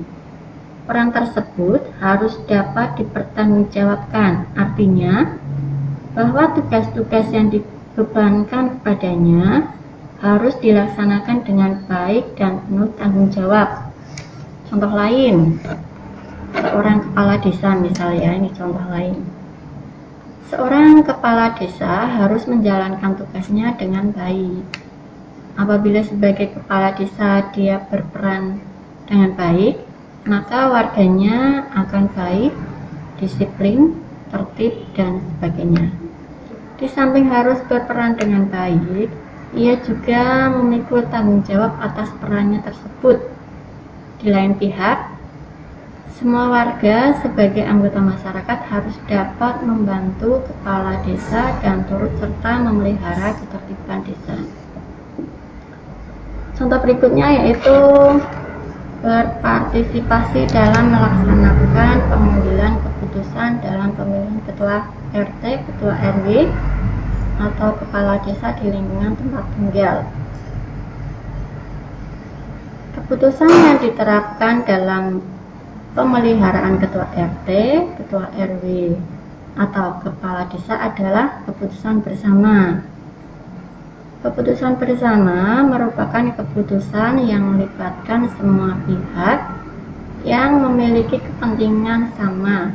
Peran 0.84 1.10
tersebut 1.10 1.80
harus 1.98 2.36
dapat 2.44 2.94
dipertanggungjawabkan, 3.00 4.52
artinya 4.54 5.34
bahwa 6.12 6.54
tugas-tugas 6.54 7.26
yang 7.34 7.50
dibebankan 7.50 8.78
kepadanya 8.78 9.74
harus 10.20 10.54
dilaksanakan 10.60 11.42
dengan 11.42 11.82
baik 11.88 12.36
dan 12.38 12.62
penuh 12.68 12.92
tanggung 13.00 13.32
jawab. 13.32 13.90
Contoh 14.68 14.92
lain, 14.92 15.58
seorang 16.54 16.98
kepala 17.10 17.34
desa 17.42 17.68
misalnya, 17.74 18.30
ini 18.38 18.50
contoh 18.54 18.86
lain. 18.90 19.18
Seorang 20.50 21.02
kepala 21.02 21.56
desa 21.58 22.06
harus 22.06 22.46
menjalankan 22.46 23.18
tugasnya 23.18 23.74
dengan 23.74 24.14
baik. 24.14 24.62
Apabila 25.54 26.02
sebagai 26.02 26.54
kepala 26.54 26.94
desa 26.94 27.46
dia 27.54 27.82
berperan 27.90 28.58
dengan 29.06 29.34
baik, 29.38 29.82
maka 30.26 30.66
warganya 30.70 31.68
akan 31.74 32.10
baik, 32.10 32.52
disiplin, 33.22 33.94
tertib, 34.34 34.74
dan 34.98 35.22
sebagainya. 35.36 35.94
Di 36.74 36.90
samping 36.90 37.30
harus 37.30 37.62
berperan 37.70 38.18
dengan 38.18 38.50
baik, 38.50 39.08
ia 39.54 39.78
juga 39.86 40.50
memikul 40.50 41.06
tanggung 41.06 41.46
jawab 41.46 41.78
atas 41.78 42.10
perannya 42.18 42.58
tersebut. 42.66 43.22
Di 44.18 44.34
lain 44.34 44.58
pihak, 44.58 45.13
semua 46.12 46.52
warga 46.52 47.16
sebagai 47.24 47.64
anggota 47.64 47.98
masyarakat 47.98 48.58
harus 48.68 48.96
dapat 49.08 49.64
membantu 49.64 50.44
kepala 50.44 51.00
desa 51.02 51.56
dan 51.64 51.88
turut 51.88 52.12
serta 52.20 52.60
memelihara 52.64 53.32
ketertiban 53.40 54.04
desa. 54.04 54.36
Contoh 56.54 56.78
berikutnya 56.78 57.28
yaitu 57.42 57.76
berpartisipasi 59.04 60.48
dalam 60.48 60.94
melaksanakan 60.94 61.96
pengambilan 62.08 62.72
keputusan 62.80 63.60
dalam 63.60 63.90
pemilihan 63.98 64.40
ketua 64.48 64.88
RT, 65.12 65.42
ketua 65.44 65.92
RW, 65.92 66.48
atau 67.42 67.74
kepala 67.82 68.22
desa 68.22 68.54
di 68.62 68.70
lingkungan 68.70 69.12
tempat 69.18 69.44
tinggal. 69.58 69.96
Keputusan 72.94 73.50
yang 73.50 73.78
diterapkan 73.82 74.64
dalam 74.64 75.20
pemeliharaan 75.94 76.82
ketua 76.82 77.06
RT, 77.14 77.48
ketua 78.02 78.26
RW, 78.34 78.98
atau 79.54 80.02
kepala 80.02 80.50
desa 80.50 80.74
adalah 80.76 81.46
keputusan 81.46 82.02
bersama. 82.02 82.82
Keputusan 84.26 84.76
bersama 84.82 85.62
merupakan 85.62 86.24
keputusan 86.34 87.22
yang 87.22 87.54
melibatkan 87.54 88.26
semua 88.34 88.74
pihak 88.82 89.38
yang 90.24 90.64
memiliki 90.64 91.20
kepentingan 91.20 92.10
sama 92.16 92.72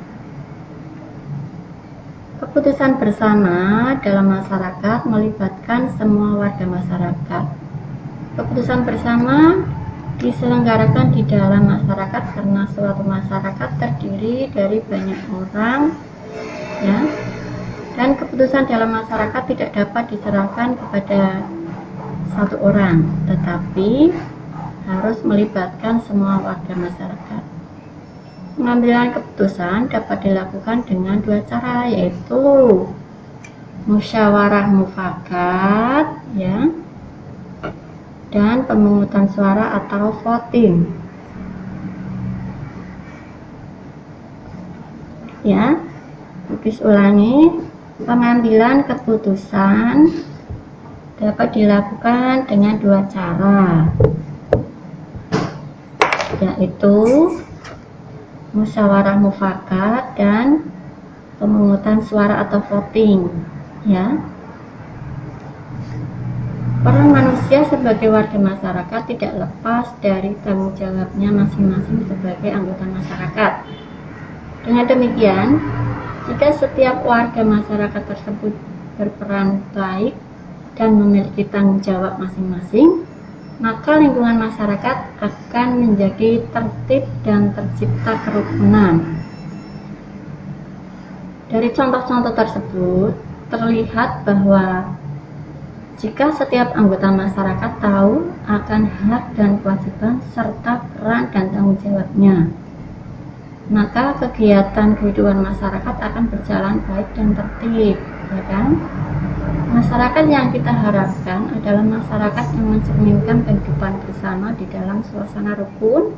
Keputusan 2.39 3.03
bersama 3.03 3.93
dalam 3.99 4.31
masyarakat 4.31 4.99
melibatkan 5.11 5.91
semua 5.99 6.39
warga 6.39 6.63
masyarakat. 6.63 7.43
Keputusan 8.39 8.87
bersama 8.87 9.59
diselenggarakan 10.19 11.15
di 11.15 11.23
dalam 11.23 11.63
masyarakat 11.63 12.23
karena 12.35 12.67
suatu 12.75 13.03
masyarakat 13.07 13.69
terdiri 13.79 14.51
dari 14.51 14.83
banyak 14.83 15.19
orang 15.31 15.95
ya. 16.83 16.99
Dan 17.95 18.15
keputusan 18.15 18.67
dalam 18.67 18.95
masyarakat 18.95 19.43
tidak 19.51 19.69
dapat 19.75 20.03
diserahkan 20.11 20.75
kepada 20.75 21.43
satu 22.35 22.55
orang 22.63 23.07
tetapi 23.27 24.11
harus 24.87 25.17
melibatkan 25.23 26.03
semua 26.03 26.43
warga 26.43 26.73
masyarakat. 26.75 27.43
Pengambilan 28.59 29.15
keputusan 29.15 29.87
dapat 29.87 30.17
dilakukan 30.19 30.83
dengan 30.83 31.23
dua 31.23 31.39
cara 31.47 31.87
yaitu 31.87 32.43
musyawarah 33.87 34.67
mufakat 34.67 36.05
ya 36.35 36.67
dan 38.29 38.65
pemungutan 38.65 39.29
suara 39.33 39.77
atau 39.81 40.13
voting. 40.21 40.85
Ya. 45.45 45.79
Bukis 46.49 46.81
ulangi, 46.81 47.61
pengambilan 48.03 48.89
keputusan 48.89 50.09
dapat 51.19 51.47
dilakukan 51.51 52.47
dengan 52.47 52.79
dua 52.79 53.03
cara 53.11 53.91
yaitu 56.39 56.95
musyawarah 58.55 59.19
mufakat 59.19 60.15
dan 60.15 60.63
pemungutan 61.35 61.99
suara 62.07 62.47
atau 62.47 62.63
voting 62.63 63.27
ya 63.83 64.15
Peran 66.79 67.11
manusia 67.11 67.67
sebagai 67.67 68.07
warga 68.07 68.39
masyarakat 68.39 69.01
tidak 69.11 69.35
lepas 69.35 69.91
dari 69.99 70.31
tanggung 70.47 70.71
jawabnya 70.79 71.27
masing-masing 71.27 72.07
sebagai 72.07 72.55
anggota 72.55 72.87
masyarakat. 72.87 73.51
Dengan 74.63 74.85
demikian, 74.87 75.59
jika 76.31 76.55
setiap 76.55 77.03
warga 77.03 77.43
masyarakat 77.43 77.99
tersebut 77.99 78.55
berperan 78.95 79.59
baik 79.75 80.15
dan 80.79 80.95
memiliki 80.95 81.43
tanggung 81.51 81.83
jawab 81.83 82.15
masing-masing, 82.15 83.03
maka 83.59 83.99
lingkungan 83.99 84.39
masyarakat 84.39 84.97
akan 85.19 85.67
menjadi 85.83 86.47
tertib 86.47 87.03
dan 87.27 87.51
tercipta 87.59 88.23
kerukunan. 88.23 89.03
Dari 91.51 91.75
contoh-contoh 91.75 92.31
tersebut, 92.31 93.11
terlihat 93.51 94.23
bahwa 94.23 94.95
jika 95.99 96.31
setiap 96.31 96.71
anggota 96.79 97.11
masyarakat 97.11 97.71
tahu 97.83 98.31
akan 98.47 98.81
hak 98.87 99.35
dan 99.35 99.59
kewajiban 99.59 100.23
serta 100.31 100.79
peran 100.95 101.27
dan 101.35 101.51
tanggung 101.51 101.75
jawabnya, 101.83 102.47
maka 103.67 104.15
kegiatan 104.23 104.95
kehidupan 104.95 105.43
masyarakat 105.43 105.95
akan 105.99 106.23
berjalan 106.31 106.79
baik 106.87 107.07
dan 107.19 107.35
tertib, 107.35 107.99
ya 108.31 108.41
kan? 108.47 108.79
Masyarakat 109.75 110.25
yang 110.31 110.55
kita 110.55 110.71
harapkan 110.71 111.51
adalah 111.51 111.83
masyarakat 111.83 112.45
yang 112.55 112.67
mencerminkan 112.79 113.37
kehidupan 113.43 113.93
bersama 114.07 114.55
di 114.55 114.71
dalam 114.71 115.03
suasana 115.03 115.51
rukun, 115.59 116.15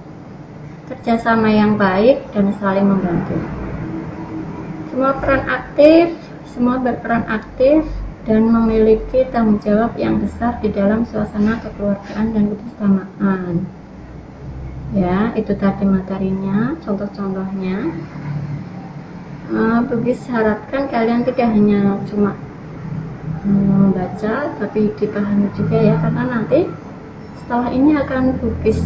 kerjasama 0.94 1.50
yang 1.50 1.74
baik, 1.82 2.22
dan 2.38 2.54
saling 2.62 2.86
membantu. 2.86 3.34
Semua 4.94 5.18
peran 5.18 5.42
aktif, 5.50 6.14
semua 6.54 6.78
berperan 6.78 7.26
aktif 7.26 7.82
dan 8.26 8.46
memiliki 8.46 9.26
tanggung 9.34 9.58
jawab 9.66 9.98
yang 9.98 10.22
besar 10.22 10.62
di 10.62 10.70
dalam 10.70 11.08
suasana 11.10 11.58
kekeluargaan 11.66 12.26
dan 12.38 12.44
kebersamaan. 12.54 13.56
Ya, 14.92 15.32
itu 15.40 15.56
tadi 15.58 15.88
materinya, 15.88 16.78
contoh-contohnya. 16.84 17.90
Uh, 19.52 19.84
Bugis 19.90 20.22
harapkan 20.32 20.88
kalian 20.88 21.28
tidak 21.28 21.52
hanya 21.52 22.00
cuma 22.08 22.40
membaca 23.44 24.54
tapi 24.62 24.94
dipahami 24.96 25.50
juga 25.58 25.78
ya 25.82 25.96
karena 25.98 26.24
nanti 26.30 26.70
setelah 27.42 27.68
ini 27.74 27.98
akan 27.98 28.38
bukis 28.38 28.80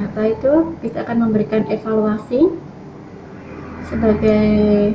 apa 0.00 0.30
itu 0.30 0.52
kita 0.80 1.04
akan 1.04 1.28
memberikan 1.28 1.66
evaluasi 1.68 2.48
sebagai 3.90 4.94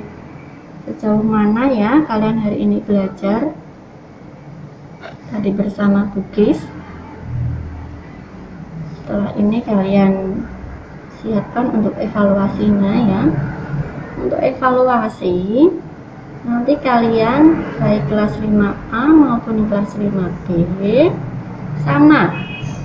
sejauh 0.85 1.25
mana 1.25 1.65
ya 1.73 2.05
kalian 2.05 2.37
hari 2.37 2.61
ini 2.61 2.77
belajar? 2.85 3.57
Tadi 5.33 5.49
bersama 5.51 6.05
bukis 6.13 6.61
setelah 9.01 9.33
ini 9.37 9.61
kalian 9.65 10.45
siapkan 11.21 11.73
untuk 11.73 11.97
evaluasinya 11.97 12.93
ya. 13.09 13.23
Untuk 14.21 14.37
evaluasi 14.41 15.69
nanti 16.45 16.77
kalian 16.77 17.65
baik 17.81 18.05
kelas 18.05 18.37
5A 18.37 19.03
maupun 19.09 19.65
kelas 19.65 19.89
5B 19.97 21.09
sama 21.81 22.29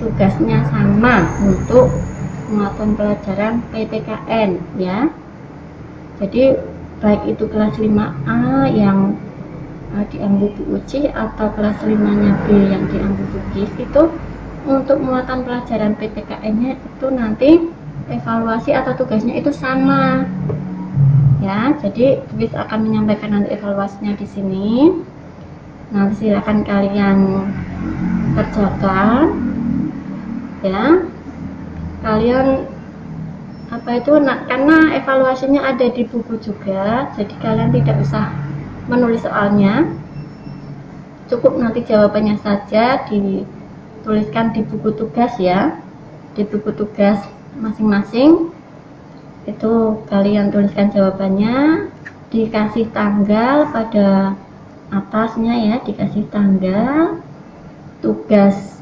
tugasnya 0.01 0.65
sama 0.73 1.29
untuk 1.45 1.93
muatan 2.49 2.97
pelajaran 2.97 3.61
PPKN 3.69 4.57
ya. 4.81 5.09
Jadi 6.21 6.57
baik 7.01 7.33
itu 7.33 7.43
kelas 7.49 7.73
5A 7.81 8.69
yang 8.69 9.17
uh, 9.97 10.05
diambil 10.13 10.53
Uci 10.69 11.09
atau 11.09 11.49
kelas 11.57 11.77
5 11.81 11.97
nya 11.97 12.31
B 12.45 12.47
yang 12.69 12.85
diambil 12.87 13.25
Gif 13.57 13.73
itu 13.81 14.03
untuk 14.69 15.01
muatan 15.01 15.41
pelajaran 15.41 15.97
PPKN 15.97 16.53
nya 16.61 16.71
itu 16.77 17.07
nanti 17.09 17.49
evaluasi 18.13 18.71
atau 18.77 18.93
tugasnya 18.93 19.33
itu 19.41 19.49
sama. 19.49 20.29
Ya 21.41 21.73
jadi 21.81 22.21
bisa 22.37 22.69
akan 22.69 22.85
menyampaikan 22.85 23.33
nanti 23.33 23.57
evaluasinya 23.57 24.13
di 24.13 24.27
sini. 24.29 24.93
Nanti 25.89 26.29
silakan 26.29 26.61
kalian 26.61 27.17
kerjakan 28.37 29.25
ya. 30.61 31.01
Kalian 32.01 32.70
apa 33.71 34.03
itu? 34.03 34.19
Nah, 34.19 34.43
karena 34.51 34.99
evaluasinya 34.99 35.63
ada 35.63 35.87
di 35.87 36.03
buku 36.03 36.35
juga 36.43 37.07
jadi 37.15 37.35
kalian 37.39 37.71
tidak 37.71 38.03
usah 38.03 38.27
menulis 38.91 39.23
soalnya. 39.23 39.87
Cukup 41.31 41.55
nanti 41.55 41.87
jawabannya 41.87 42.35
saja 42.43 43.07
dituliskan 43.07 44.51
di 44.51 44.67
buku 44.67 44.91
tugas 44.99 45.31
ya 45.39 45.79
di 46.35 46.43
buku 46.43 46.75
tugas 46.75 47.23
masing-masing. 47.55 48.51
Itu 49.47 50.03
kalian 50.11 50.51
tuliskan 50.51 50.91
jawabannya 50.91 51.87
dikasih 52.31 52.91
tanggal 52.91 53.71
pada 53.71 54.35
atasnya 54.91 55.55
ya 55.55 55.75
dikasih 55.87 56.27
tanggal 56.27 57.19
tugas 58.03 58.79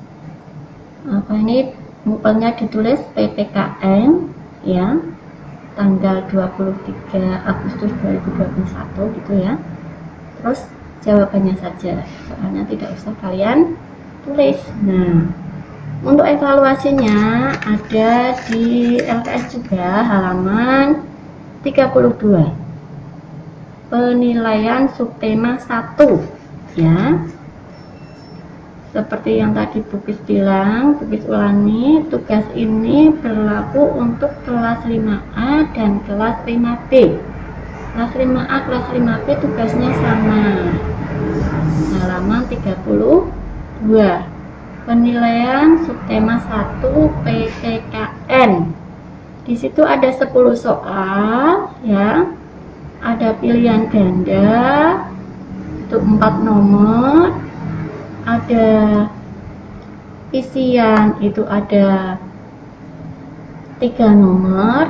apa 1.05 1.33
ini 1.37 1.73
bukunya 2.05 2.53
ditulis 2.57 3.01
PPKN 3.13 4.38
ya 4.63 4.99
tanggal 5.79 6.27
23 6.27 7.47
Agustus 7.47 7.91
2021 8.03 9.15
gitu 9.21 9.33
ya. 9.39 9.53
Terus 10.39 10.59
jawabannya 11.03 11.55
saja 11.59 12.03
soalnya 12.27 12.63
tidak 12.67 12.89
usah 12.99 13.13
kalian 13.23 13.79
tulis. 14.27 14.59
Nah 14.83 15.27
untuk 15.99 16.23
evaluasinya 16.23 17.51
ada 17.59 18.31
di 18.47 18.95
LKS 19.03 19.59
juga 19.59 20.03
halaman 20.07 21.03
32 21.59 22.47
penilaian 23.91 24.87
subtema 24.95 25.59
1 25.59 26.79
ya 26.79 27.19
seperti 28.89 29.37
yang 29.37 29.53
tadi 29.53 29.85
Bukis 29.85 30.17
bilang, 30.25 30.97
Bukis 30.97 31.21
ulangi, 31.29 32.01
tugas 32.09 32.41
ini 32.57 33.13
berlaku 33.21 33.85
untuk 34.01 34.33
kelas 34.49 34.81
5A 34.81 35.69
dan 35.77 36.01
kelas 36.09 36.41
5B. 36.41 37.13
Kelas 37.93 38.11
5A, 38.17 38.57
kelas 38.65 38.85
5B 38.89 39.27
tugasnya 39.45 39.89
sama. 39.93 40.73
Halaman 42.01 42.49
32. 42.49 43.29
Penilaian 44.89 45.85
subtema 45.85 46.41
1 46.49 46.81
PPKN. 47.21 48.51
Di 49.45 49.53
situ 49.53 49.85
ada 49.85 50.09
10 50.09 50.33
soal 50.57 51.69
ya. 51.85 52.25
Ada 53.05 53.37
pilihan 53.37 53.85
ganda 53.93 54.97
untuk 55.85 56.01
4 56.01 56.41
nomor 56.41 57.48
ada 58.29 58.67
isian 60.29 61.17
itu 61.25 61.41
ada 61.49 62.21
tiga 63.81 64.13
nomor 64.13 64.85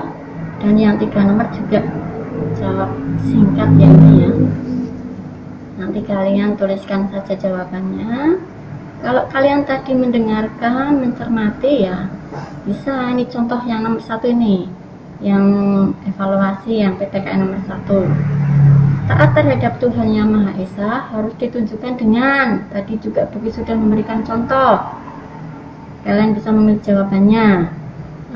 dan 0.59 0.75
yang 0.75 0.99
tiga 0.99 1.23
nomor 1.23 1.47
juga 1.55 1.79
jawab 2.59 2.91
singkat 3.23 3.69
ya 3.79 3.91
ya. 4.19 4.31
Nanti 5.79 6.03
kalian 6.03 6.59
tuliskan 6.59 7.07
saja 7.07 7.39
jawabannya. 7.39 8.43
Kalau 8.99 9.23
kalian 9.31 9.63
tadi 9.63 9.95
mendengarkan 9.95 10.99
mencermati 10.99 11.87
ya 11.87 12.11
bisa 12.67 13.15
ini 13.15 13.23
contoh 13.31 13.63
yang 13.63 13.87
nomor 13.87 14.03
satu 14.03 14.27
ini 14.27 14.67
yang 15.23 15.47
evaluasi 16.03 16.83
yang 16.83 16.99
PTKN 16.99 17.47
nomor 17.47 17.63
satu 17.63 18.03
Taat 19.09 19.33
terhadap 19.33 19.81
Tuhan 19.81 20.13
Yang 20.13 20.29
Maha 20.37 20.51
Esa 20.61 21.09
harus 21.09 21.33
ditunjukkan 21.41 21.97
dengan 21.97 22.69
tadi 22.69 22.93
juga 23.01 23.25
Buki 23.25 23.49
sudah 23.49 23.73
memberikan 23.73 24.21
contoh. 24.21 24.85
Kalian 26.05 26.37
bisa 26.37 26.53
memilih 26.53 26.77
jawabannya. 26.85 27.73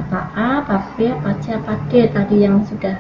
Apa 0.02 0.20
A, 0.34 0.66
apa 0.66 0.90
B, 0.98 1.14
apa 1.14 1.38
C, 1.46 1.54
apa 1.54 1.78
D 1.94 2.10
tadi 2.10 2.42
yang 2.42 2.66
sudah 2.66 2.98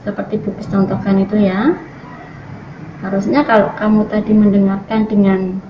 seperti 0.00 0.40
Buki 0.40 0.64
contohkan 0.64 1.20
itu 1.20 1.44
ya. 1.44 1.76
Harusnya 3.04 3.44
kalau 3.44 3.68
kamu 3.76 4.08
tadi 4.08 4.32
mendengarkan 4.32 5.04
dengan 5.04 5.60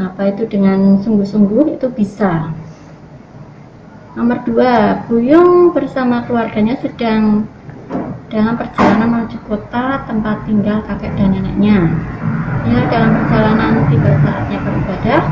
apa 0.00 0.32
itu 0.32 0.48
dengan 0.48 0.96
sungguh-sungguh 1.04 1.76
itu 1.76 1.92
bisa. 1.92 2.56
Nomor 4.16 4.48
dua, 4.48 5.04
Buyung 5.12 5.76
bersama 5.76 6.24
keluarganya 6.24 6.80
sedang 6.80 7.44
dalam 8.32 8.56
perjalanan 8.56 9.08
menuju 9.12 9.38
kota 9.44 10.00
tempat 10.08 10.48
tinggal 10.48 10.80
kakek 10.88 11.12
dan 11.20 11.36
neneknya. 11.36 11.78
Ya, 12.64 12.80
dalam 12.88 13.10
perjalanan 13.12 13.84
tiba 13.92 14.12
saatnya 14.24 14.58
beribadah, 14.64 15.22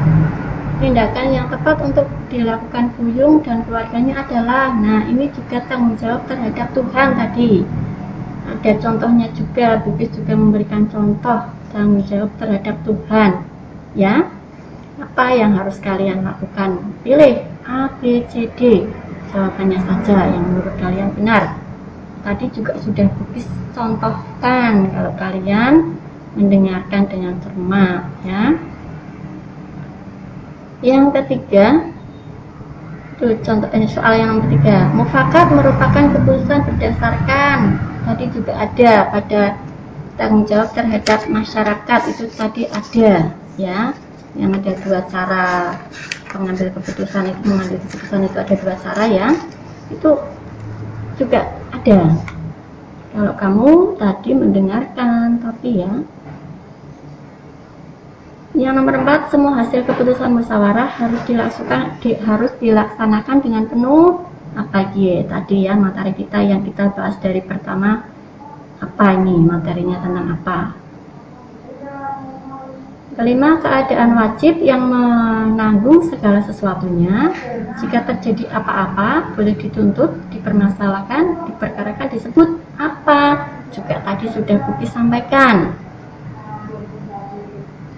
tindakan 0.84 1.26
yang 1.32 1.46
tepat 1.48 1.76
untuk 1.80 2.06
dilakukan 2.28 2.92
Buyung 3.00 3.40
dan 3.40 3.64
keluarganya 3.64 4.20
adalah, 4.20 4.76
nah 4.76 5.00
ini 5.08 5.32
juga 5.32 5.64
tanggung 5.64 5.96
jawab 5.96 6.28
terhadap 6.28 6.68
Tuhan 6.76 7.08
tadi. 7.16 7.64
Ada 8.42 8.72
contohnya 8.84 9.32
juga, 9.32 9.80
Bukis 9.80 10.12
juga 10.12 10.36
memberikan 10.36 10.84
contoh 10.92 11.48
tanggung 11.72 12.04
jawab 12.04 12.28
terhadap 12.36 12.76
Tuhan. 12.84 13.30
Ya, 13.96 14.28
apa 15.00 15.24
yang 15.32 15.56
harus 15.56 15.80
kalian 15.80 16.20
lakukan? 16.20 16.84
Pilih 17.00 17.48
A, 17.64 17.88
B, 17.96 18.28
C, 18.28 18.52
D. 18.52 18.84
Jawabannya 19.32 19.80
saja 19.80 20.28
yang 20.28 20.44
menurut 20.44 20.76
kalian 20.76 21.08
benar 21.16 21.61
tadi 22.22 22.46
juga 22.54 22.78
sudah 22.80 23.06
Bukis 23.18 23.46
contohkan 23.74 24.90
kalau 24.94 25.12
kalian 25.18 25.98
mendengarkan 26.38 27.06
dengan 27.10 27.36
cermat 27.42 28.02
ya. 28.24 28.56
Yang 30.82 31.04
ketiga 31.14 31.66
itu 33.22 33.38
contoh 33.46 33.70
ini 33.70 33.86
soal 33.86 34.18
yang 34.18 34.42
ketiga. 34.46 34.90
Mufakat 34.98 35.46
merupakan 35.54 36.10
keputusan 36.10 36.66
berdasarkan. 36.66 37.78
Tadi 38.02 38.24
juga 38.34 38.52
ada 38.58 38.92
pada 39.14 39.42
tanggung 40.18 40.42
jawab 40.50 40.74
terhadap 40.74 41.30
masyarakat 41.30 42.00
itu 42.10 42.24
tadi 42.34 42.66
ada 42.66 43.30
ya. 43.54 43.94
Yang 44.34 44.50
ada 44.58 44.72
dua 44.82 45.00
cara 45.06 45.46
pengambil 46.34 46.72
keputusan 46.74 47.30
itu 47.30 47.40
mengambil 47.46 47.78
keputusan 47.86 48.20
itu 48.26 48.36
ada 48.42 48.54
dua 48.58 48.74
cara 48.82 49.04
ya. 49.06 49.28
Itu 49.92 50.18
juga 51.22 51.46
ada. 51.70 52.00
Kalau 53.12 53.32
kamu 53.38 53.70
tadi 54.00 54.30
mendengarkan 54.34 55.38
tapi 55.38 55.86
ya. 55.86 55.92
Yang 58.52 58.74
nomor 58.76 59.00
empat 59.00 59.32
semua 59.32 59.56
hasil 59.64 59.86
keputusan 59.88 60.28
musyawarah 60.28 60.90
harus 61.00 61.22
dilaksanakan 61.24 62.02
di, 62.04 62.10
harus 62.20 62.52
dilaksanakan 62.60 63.36
dengan 63.40 63.64
penuh. 63.70 64.28
Apa 64.52 64.92
ya 64.92 65.24
tadi 65.24 65.64
ya 65.64 65.72
materi 65.72 66.12
kita 66.12 66.44
yang 66.44 66.60
kita 66.60 66.92
bahas 66.92 67.16
dari 67.22 67.40
pertama 67.40 68.04
apa 68.82 69.06
ini? 69.16 69.40
Materinya 69.40 69.96
tentang 70.04 70.36
apa 70.36 70.81
Kelima, 73.12 73.60
keadaan 73.60 74.16
wajib 74.16 74.64
yang 74.64 74.88
menanggung 74.88 76.00
segala 76.08 76.40
sesuatunya. 76.48 77.28
Jika 77.76 78.08
terjadi 78.08 78.48
apa-apa, 78.48 79.36
boleh 79.36 79.52
dituntut, 79.52 80.16
dipermasalahkan, 80.32 81.44
diperkarakan, 81.44 82.08
disebut 82.08 82.56
apa. 82.80 83.52
Juga 83.68 84.00
tadi 84.00 84.32
sudah 84.32 84.56
Buki 84.64 84.88
sampaikan. 84.88 85.76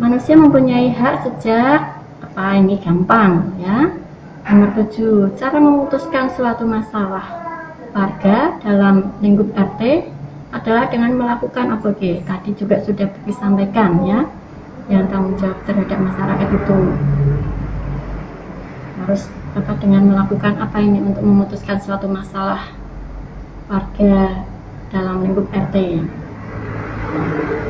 Manusia 0.02 0.34
mempunyai 0.34 0.90
hak 0.90 1.22
sejak 1.22 1.94
apa 2.18 2.58
ini 2.58 2.82
gampang 2.82 3.54
ya. 3.62 3.94
Nomor 4.50 4.74
tujuh, 4.82 5.30
cara 5.38 5.62
memutuskan 5.62 6.34
suatu 6.34 6.66
masalah 6.66 7.22
warga 7.94 8.58
dalam 8.66 9.14
lingkup 9.22 9.46
RT 9.54 10.10
adalah 10.50 10.90
dengan 10.90 11.14
melakukan 11.14 11.70
apa 11.70 11.94
Tadi 12.02 12.50
juga 12.58 12.82
sudah 12.82 13.06
Buki 13.06 13.30
sampaikan 13.38 14.02
ya 14.02 14.26
yang 14.93 15.09
tanggung 15.09 15.37
jawab 15.41 15.59
terhadap 15.64 15.99
masyarakat 16.01 16.49
itu. 16.53 16.78
Harus 19.05 19.22
dapat 19.55 19.76
dengan 19.80 20.03
melakukan 20.11 20.55
apa 20.59 20.78
ini 20.80 20.99
untuk 21.01 21.22
memutuskan 21.22 21.78
suatu 21.80 22.11
masalah 22.11 22.72
warga 23.70 24.45
dalam 24.93 25.24
lingkup 25.24 25.49
RT 25.53 26.05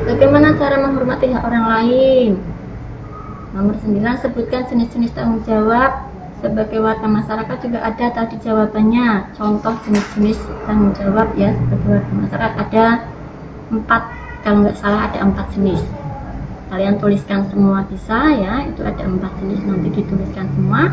bagaimana 0.04 0.56
cara 0.56 0.76
menghormati 0.80 1.32
hak 1.32 1.44
orang 1.44 1.66
lain? 1.68 2.30
Nomor 3.54 3.74
9 3.82 4.22
sebutkan 4.22 4.66
jenis-jenis 4.66 5.14
tanggung 5.14 5.42
jawab. 5.46 6.10
Sebagai 6.42 6.76
warga 6.84 7.08
masyarakat 7.08 7.56
juga 7.64 7.78
ada 7.80 8.06
tadi 8.12 8.36
jawabannya. 8.44 9.32
Contoh 9.38 9.74
jenis-jenis 9.88 10.38
tanggung 10.68 10.92
jawab 10.98 11.32
ya 11.38 11.54
sebagai 11.56 11.88
warga 11.88 12.12
masyarakat. 12.12 12.52
Ada 12.68 12.86
empat 13.72 14.02
kalau 14.44 14.58
nggak 14.60 14.76
salah 14.76 15.08
ada 15.08 15.18
empat 15.24 15.46
jenis 15.56 15.80
kalian 16.74 16.98
tuliskan 16.98 17.46
semua 17.54 17.86
bisa 17.86 18.34
ya. 18.34 18.66
Itu 18.66 18.82
ada 18.82 19.06
empat 19.06 19.30
jenis 19.38 19.62
nanti 19.62 19.94
dituliskan 19.94 20.50
semua. 20.58 20.90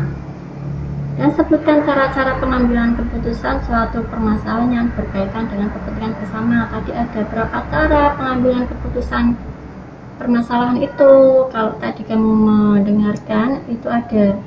Dan 1.18 1.28
sebutkan 1.34 1.82
cara-cara 1.82 2.38
pengambilan 2.38 2.94
keputusan 2.96 3.66
suatu 3.66 4.00
permasalahan 4.08 4.70
yang 4.70 4.86
berkaitan 4.94 5.50
dengan 5.50 5.74
kepentingan 5.74 6.14
bersama. 6.22 6.70
Tadi 6.70 6.90
ada 6.94 7.20
berapa 7.28 7.58
cara 7.68 8.02
pengambilan 8.14 8.64
keputusan 8.70 9.34
permasalahan 10.22 10.78
itu? 10.80 11.12
Kalau 11.50 11.74
tadi 11.82 12.06
kamu 12.06 12.30
mendengarkan 12.32 13.60
itu 13.66 13.86
ada 13.90 14.38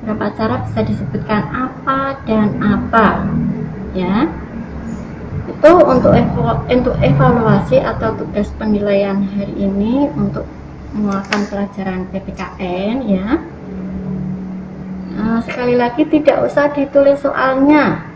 beberapa 0.00 0.26
cara 0.38 0.54
bisa 0.70 0.80
disebutkan 0.86 1.42
apa 1.50 2.16
dan 2.24 2.48
apa 2.62 3.26
ya. 3.92 4.30
Itu 5.50 5.70
untuk 5.82 6.14
untuk 6.70 6.94
evaluasi 7.02 7.76
atau 7.82 8.14
tugas 8.16 8.48
penilaian 8.56 9.20
hari 9.34 9.52
ini 9.52 10.08
untuk 10.16 10.48
menguatkan 10.94 11.46
pelajaran 11.46 12.06
PPKN 12.10 12.96
ya. 13.06 13.28
Nah, 15.14 15.38
sekali 15.44 15.74
lagi 15.76 16.06
tidak 16.08 16.48
usah 16.50 16.72
ditulis 16.72 17.20
soalnya. 17.22 18.06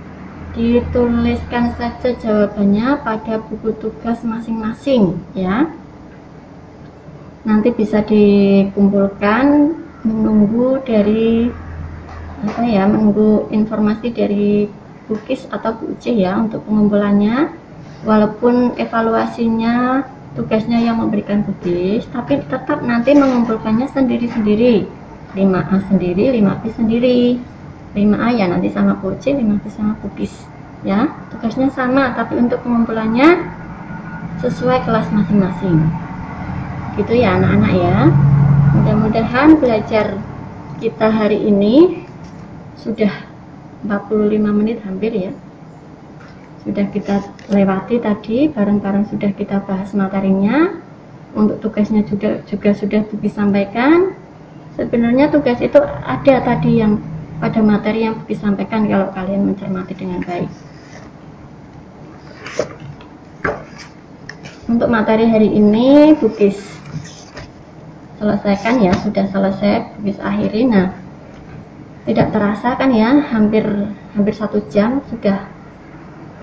Dituliskan 0.54 1.74
saja 1.74 2.14
jawabannya 2.14 3.02
pada 3.02 3.42
buku 3.42 3.74
tugas 3.82 4.22
masing-masing 4.22 5.18
ya. 5.34 5.66
Nanti 7.44 7.74
bisa 7.74 8.00
dikumpulkan 8.00 9.74
menunggu 10.06 10.78
dari 10.86 11.50
apa 12.44 12.62
ya 12.64 12.84
menunggu 12.86 13.48
informasi 13.50 14.12
dari 14.12 14.68
Bukis 15.04 15.44
atau 15.52 15.76
BUC 15.76 16.16
ya 16.16 16.40
untuk 16.40 16.64
pengumpulannya. 16.64 17.52
Walaupun 18.08 18.76
evaluasinya 18.80 20.04
tugasnya 20.34 20.82
yang 20.82 20.98
memberikan 20.98 21.46
Bukis 21.46 22.06
tapi 22.10 22.42
tetap 22.46 22.82
nanti 22.82 23.14
mengumpulkannya 23.14 23.86
sendiri-sendiri. 23.90 24.86
5A 25.34 25.76
sendiri 25.90 26.30
5B 26.30 26.62
sendiri. 26.74 27.18
5A 27.94 28.28
ya 28.34 28.46
nanti 28.50 28.70
sama 28.70 28.98
BUC 28.98 29.22
5B 29.34 29.64
sama 29.70 29.94
Bukis 30.02 30.34
ya 30.84 31.08
tugasnya 31.32 31.70
sama 31.72 32.12
tapi 32.12 32.36
untuk 32.36 32.60
pengumpulannya 32.66 33.46
sesuai 34.42 34.84
kelas 34.84 35.08
masing-masing. 35.14 35.78
Gitu 36.98 37.14
ya 37.18 37.38
anak-anak 37.38 37.72
ya. 37.74 37.98
Mudah-mudahan 38.74 39.58
belajar 39.62 40.18
kita 40.82 41.06
hari 41.06 41.38
ini 41.46 42.04
sudah 42.74 43.10
45 43.86 44.36
menit 44.50 44.82
hampir 44.82 45.12
ya 45.14 45.32
sudah 46.64 46.86
kita 46.88 47.20
lewati 47.52 48.00
tadi 48.00 48.48
bareng-bareng 48.48 49.12
sudah 49.12 49.30
kita 49.36 49.60
bahas 49.68 49.92
materinya. 49.92 50.80
Untuk 51.34 51.58
tugasnya 51.58 52.06
juga 52.06 52.40
juga 52.46 52.70
sudah 52.72 53.02
Buki 53.10 53.26
sampaikan 53.26 54.14
sebenarnya 54.78 55.34
tugas 55.34 55.58
itu 55.58 55.82
ada 55.82 56.34
tadi 56.46 56.78
yang 56.78 57.02
pada 57.42 57.58
materi 57.58 58.06
yang 58.06 58.16
Buki 58.22 58.38
sampaikan 58.38 58.86
kalau 58.86 59.10
kalian 59.12 59.42
mencermati 59.50 59.92
dengan 59.98 60.22
baik. 60.22 60.50
Untuk 64.70 64.88
materi 64.88 65.28
hari 65.28 65.52
ini 65.52 66.16
Bukis 66.16 66.56
selesaikan 68.16 68.80
ya 68.80 68.94
sudah 69.02 69.26
selesai 69.28 70.00
Bukis 70.00 70.22
akhiri. 70.22 70.70
Nah 70.70 70.94
tidak 72.08 72.30
terasa 72.30 72.78
kan 72.78 72.94
ya 72.94 73.10
hampir 73.32 73.66
hampir 74.14 74.34
satu 74.38 74.62
jam 74.70 75.02
sudah 75.10 75.53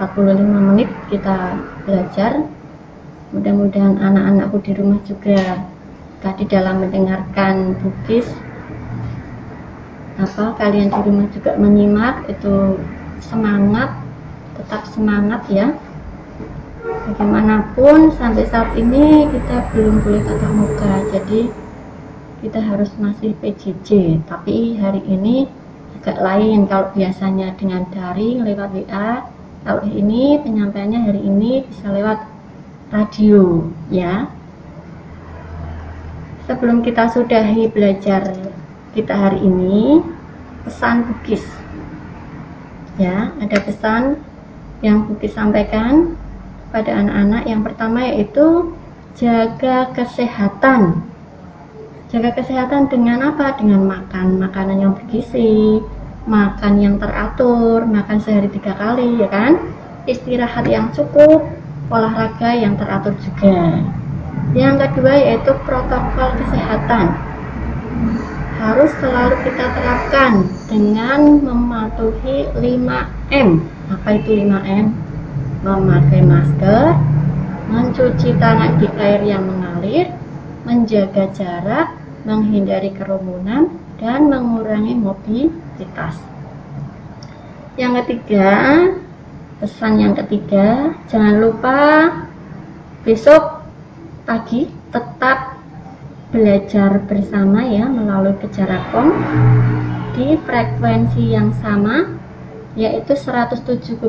45 0.02 0.42
menit 0.74 0.90
kita 1.14 1.62
belajar. 1.86 2.42
Mudah-mudahan 3.38 4.02
anak-anakku 4.02 4.58
di 4.66 4.74
rumah 4.74 4.98
juga 5.06 5.62
tadi 6.26 6.50
dalam 6.50 6.82
mendengarkan 6.82 7.78
bukis 7.80 8.26
apa 10.18 10.54
kalian 10.58 10.90
di 10.90 11.00
rumah 11.06 11.28
juga 11.34 11.56
menyimak 11.56 12.28
itu 12.34 12.82
semangat 13.22 13.94
tetap 14.58 14.90
semangat 14.90 15.42
ya. 15.54 15.70
Bagaimanapun 16.82 18.10
sampai 18.18 18.46
saat 18.50 18.74
ini 18.74 19.30
kita 19.30 19.70
belum 19.70 20.02
boleh 20.02 20.22
tatap 20.26 20.52
muka 20.54 20.94
jadi 21.14 21.42
kita 22.42 22.58
harus 22.58 22.90
masih 22.98 23.38
PJJ 23.38 24.22
tapi 24.26 24.82
hari 24.82 25.02
ini 25.06 25.46
agak 26.02 26.18
lain 26.18 26.66
kalau 26.66 26.90
biasanya 26.90 27.54
dengan 27.54 27.86
daring 27.94 28.42
lewat 28.42 28.70
WA 28.74 29.30
kalau 29.62 29.86
ini 29.86 30.42
penyampaiannya 30.42 31.00
hari 31.06 31.22
ini 31.22 31.62
bisa 31.70 31.94
lewat 31.94 32.26
radio 32.90 33.70
ya. 33.94 34.26
Sebelum 36.50 36.82
kita 36.82 37.14
sudahi 37.14 37.70
belajar 37.70 38.34
kita 38.98 39.14
hari 39.14 39.40
ini 39.46 40.02
pesan 40.66 41.08
bukis 41.08 41.46
ya 43.00 43.32
ada 43.40 43.58
pesan 43.64 44.20
yang 44.82 45.06
bukis 45.06 45.38
sampaikan 45.38 46.18
pada 46.74 46.98
anak-anak. 46.98 47.46
Yang 47.46 47.62
pertama 47.70 48.00
yaitu 48.10 48.74
jaga 49.14 49.94
kesehatan. 49.94 51.06
Jaga 52.10 52.34
kesehatan 52.34 52.90
dengan 52.90 53.30
apa? 53.30 53.56
Dengan 53.62 53.86
makan 53.86 54.42
makanan 54.42 54.78
yang 54.82 54.98
bergizi 54.98 55.80
makan 56.30 56.74
yang 56.78 56.96
teratur 57.02 57.86
makan 57.86 58.18
sehari 58.22 58.50
tiga 58.50 58.78
kali 58.78 59.22
ya 59.22 59.30
kan? 59.30 59.58
Istirahat 60.06 60.66
yang 60.66 60.90
cukup 60.94 61.46
olahraga 61.90 62.54
yang 62.58 62.78
teratur 62.78 63.14
juga. 63.22 63.82
Yang 64.58 64.76
kedua 64.90 65.14
yaitu 65.18 65.52
protokol 65.66 66.30
kesehatan. 66.42 67.06
Harus 68.62 68.92
selalu 69.02 69.36
kita 69.42 69.66
terapkan 69.74 70.46
dengan 70.70 71.42
mematuhi 71.42 72.46
5M 72.54 73.50
apa 73.90 74.10
itu 74.22 74.46
5M 74.46 74.86
memakai 75.66 76.22
masker 76.22 76.94
mencuci 77.70 78.38
tangan 78.38 78.78
di 78.78 78.88
air 79.02 79.22
yang 79.26 79.46
mengalir 79.50 80.14
menjaga 80.62 81.26
jarak 81.34 81.98
menghindari 82.22 82.94
kerumunan, 82.94 83.74
dan 84.02 84.34
mengurangi 84.34 84.98
mobilitas. 84.98 86.18
Yang 87.78 88.04
ketiga, 88.04 88.50
pesan 89.62 90.02
yang 90.02 90.18
ketiga, 90.18 90.98
jangan 91.06 91.38
lupa 91.38 91.80
besok 93.06 93.62
pagi 94.26 94.68
tetap 94.90 95.62
belajar 96.34 96.98
bersama 97.06 97.62
ya 97.62 97.86
melalui 97.86 98.34
Kejarakom 98.42 99.14
di 100.18 100.36
frekuensi 100.44 101.32
yang 101.32 101.54
sama 101.62 102.08
yaitu 102.74 103.14
107,9 103.14 104.00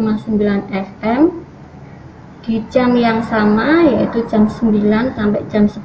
FM 0.70 1.22
di 2.42 2.62
jam 2.70 2.94
yang 2.94 3.22
sama 3.26 3.86
yaitu 3.86 4.22
jam 4.30 4.46
9 4.46 5.18
sampai 5.18 5.42
jam 5.50 5.66
10 5.66 5.82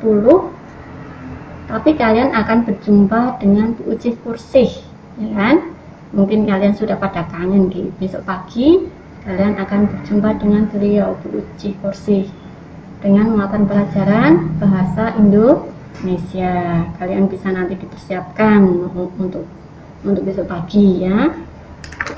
tapi 1.67 1.99
kalian 1.99 2.31
akan 2.31 2.63
berjumpa 2.63 3.43
dengan 3.43 3.75
Bu 3.75 3.91
Uci 3.91 4.15
Kursih 4.23 4.71
ya 5.19 5.29
kan? 5.35 5.55
Mungkin 6.15 6.47
kalian 6.47 6.71
sudah 6.71 6.95
pada 6.95 7.27
kangen 7.27 7.67
di 7.67 7.91
besok 7.99 8.23
pagi 8.23 8.87
kalian 9.27 9.59
akan 9.59 9.91
berjumpa 9.91 10.39
dengan 10.39 10.71
beliau 10.71 11.19
Bu 11.19 11.43
Uci 11.43 11.75
Kursih 11.83 12.31
dengan 13.03 13.35
muatan 13.35 13.67
pelajaran 13.67 14.55
bahasa 14.63 15.19
Indonesia. 15.19 16.87
Kalian 16.95 17.27
bisa 17.27 17.51
nanti 17.51 17.75
dipersiapkan 17.75 18.63
untuk 19.19 19.43
untuk 20.07 20.23
besok 20.23 20.47
pagi 20.47 21.03
ya. 21.03 21.35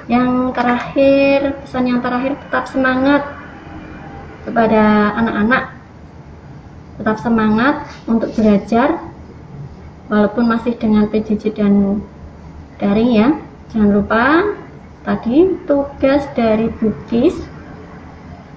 Yang 0.06 0.54
terakhir 0.54 1.38
pesan 1.66 1.89
yang 1.89 2.00
terakhir 2.06 2.38
tetap 2.38 2.70
semangat 2.70 3.26
kepada 4.45 5.18
anak-anak. 5.18 5.64
Tetap 7.02 7.18
semangat 7.18 7.76
untuk 8.06 8.30
belajar 8.38 9.09
walaupun 10.10 10.49
masih 10.49 10.76
dengan 10.76 11.07
PJJ 11.07 11.55
dan 11.55 12.03
daring 12.82 13.14
ya. 13.14 13.30
Jangan 13.70 13.91
lupa 13.93 14.26
tadi 15.05 15.55
tugas 15.70 16.26
dari 16.34 16.74
bukis 16.82 17.38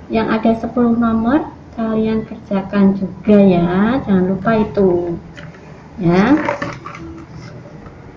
yang 0.09 0.33
ada 0.33 0.57
10 0.57 0.73
nomor 0.97 1.47
kalian 1.77 2.25
kerjakan 2.25 2.97
juga 2.97 3.39
ya. 3.39 4.01
Jangan 4.09 4.25
lupa 4.33 4.51
itu 4.57 5.21
ya. 6.01 6.37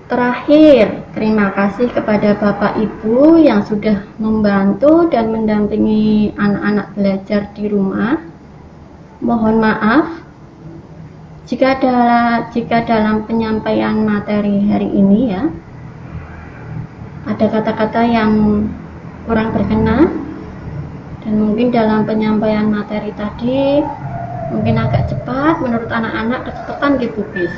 Terakhir 0.06 1.02
terima 1.18 1.50
kasih 1.50 1.90
kepada 1.90 2.38
Bapak 2.38 2.78
Ibu 2.78 3.42
yang 3.42 3.66
sudah 3.66 4.06
membantu 4.22 5.10
dan 5.10 5.34
mendampingi 5.34 6.30
anak-anak 6.38 6.94
belajar 6.94 7.42
di 7.58 7.66
rumah. 7.68 8.22
Mohon 9.18 9.66
maaf 9.66 10.25
jika 11.46 11.78
dalam, 11.78 12.50
jika 12.50 12.82
dalam 12.90 13.22
penyampaian 13.30 14.02
materi 14.02 14.66
hari 14.66 14.90
ini 14.90 15.30
ya, 15.30 15.46
ada 17.30 17.46
kata-kata 17.46 18.02
yang 18.02 18.66
kurang 19.30 19.54
berkenan 19.54 20.26
dan 21.22 21.34
mungkin 21.38 21.70
dalam 21.70 22.06
penyampaian 22.06 22.70
materi 22.70 23.14
tadi 23.14 23.82
mungkin 24.54 24.78
agak 24.78 25.10
cepat 25.10 25.62
menurut 25.62 25.90
anak-anak 25.90 26.50
kecepatan 26.50 26.92
gitu 27.02 27.22
bis. 27.34 27.54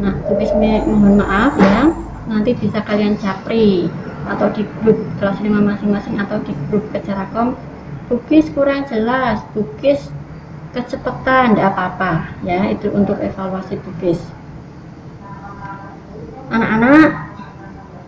Nah, 0.00 0.16
bis 0.36 0.52
mohon 0.88 1.20
maaf 1.20 1.52
ya, 1.56 1.92
nanti 2.28 2.56
bisa 2.56 2.80
kalian 2.84 3.20
capri 3.20 3.92
atau 4.28 4.48
di 4.52 4.64
grup 4.80 4.96
kelas 5.20 5.36
5 5.44 5.48
masing-masing 5.48 6.16
atau 6.20 6.40
di 6.44 6.56
grup 6.68 6.88
kecerakom 6.92 7.52
bukis 8.08 8.48
kurang 8.52 8.84
jelas, 8.88 9.40
bukis 9.56 10.12
kecepatan 10.72 11.54
tidak 11.54 11.76
apa-apa. 11.76 12.32
Ya 12.42 12.68
itu 12.72 12.88
untuk 12.92 13.20
evaluasi 13.20 13.76
tugas 13.84 14.20
anak-anak 16.52 17.32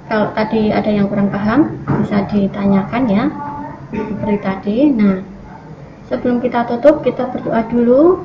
kalau 0.04 0.28
tadi 0.36 0.68
ada 0.68 0.90
yang 0.92 1.08
kurang 1.08 1.32
paham 1.32 1.80
bisa 2.04 2.28
ditanyakan 2.28 3.02
ya. 3.08 3.24
Seperti 3.88 4.36
tadi. 4.44 4.78
Nah 4.92 5.24
sebelum 6.12 6.44
kita 6.44 6.68
tutup 6.68 7.00
kita 7.00 7.32
berdoa 7.32 7.64
dulu. 7.72 8.20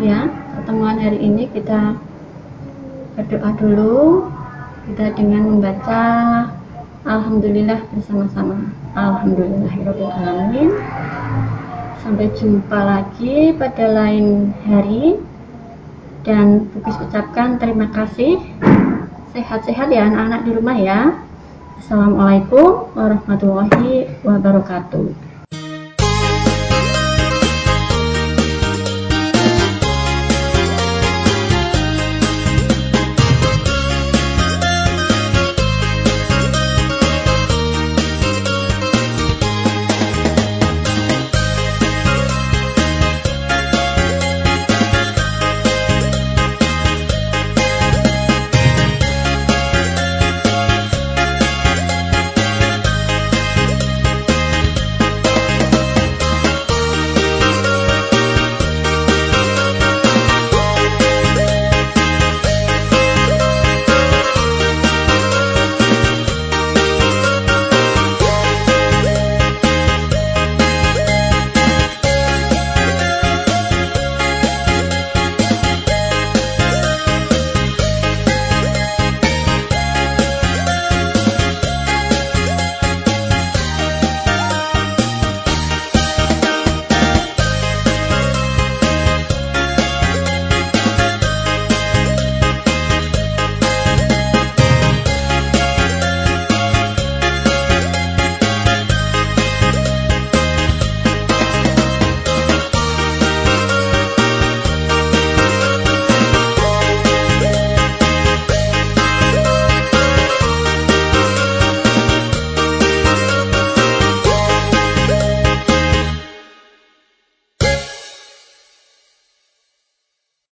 Ya 0.00 0.30
pertemuan 0.56 0.96
hari 0.96 1.20
ini 1.20 1.52
kita 1.52 2.00
berdoa 3.16 3.50
dulu. 3.60 4.28
Kita 4.88 5.12
dengan 5.12 5.44
membaca 5.52 6.00
Alhamdulillah 7.04 7.84
bersama-sama. 7.92 8.72
Alhamdulillahirrahmanirrahim 8.96 10.70
sampai 12.02 12.30
jumpa 12.34 12.78
lagi 12.78 13.54
pada 13.54 13.86
lain 13.90 14.54
hari. 14.66 15.18
Dan 16.26 16.68
Bukis 16.74 16.98
ucapkan 16.98 17.56
terima 17.56 17.88
kasih. 17.94 18.42
Sehat-sehat 19.32 19.88
ya 19.92 20.08
anak-anak 20.08 20.40
di 20.44 20.50
rumah 20.56 20.76
ya. 20.76 21.00
Assalamualaikum 21.78 22.92
warahmatullahi 22.92 24.10
wabarakatuh 24.26 25.27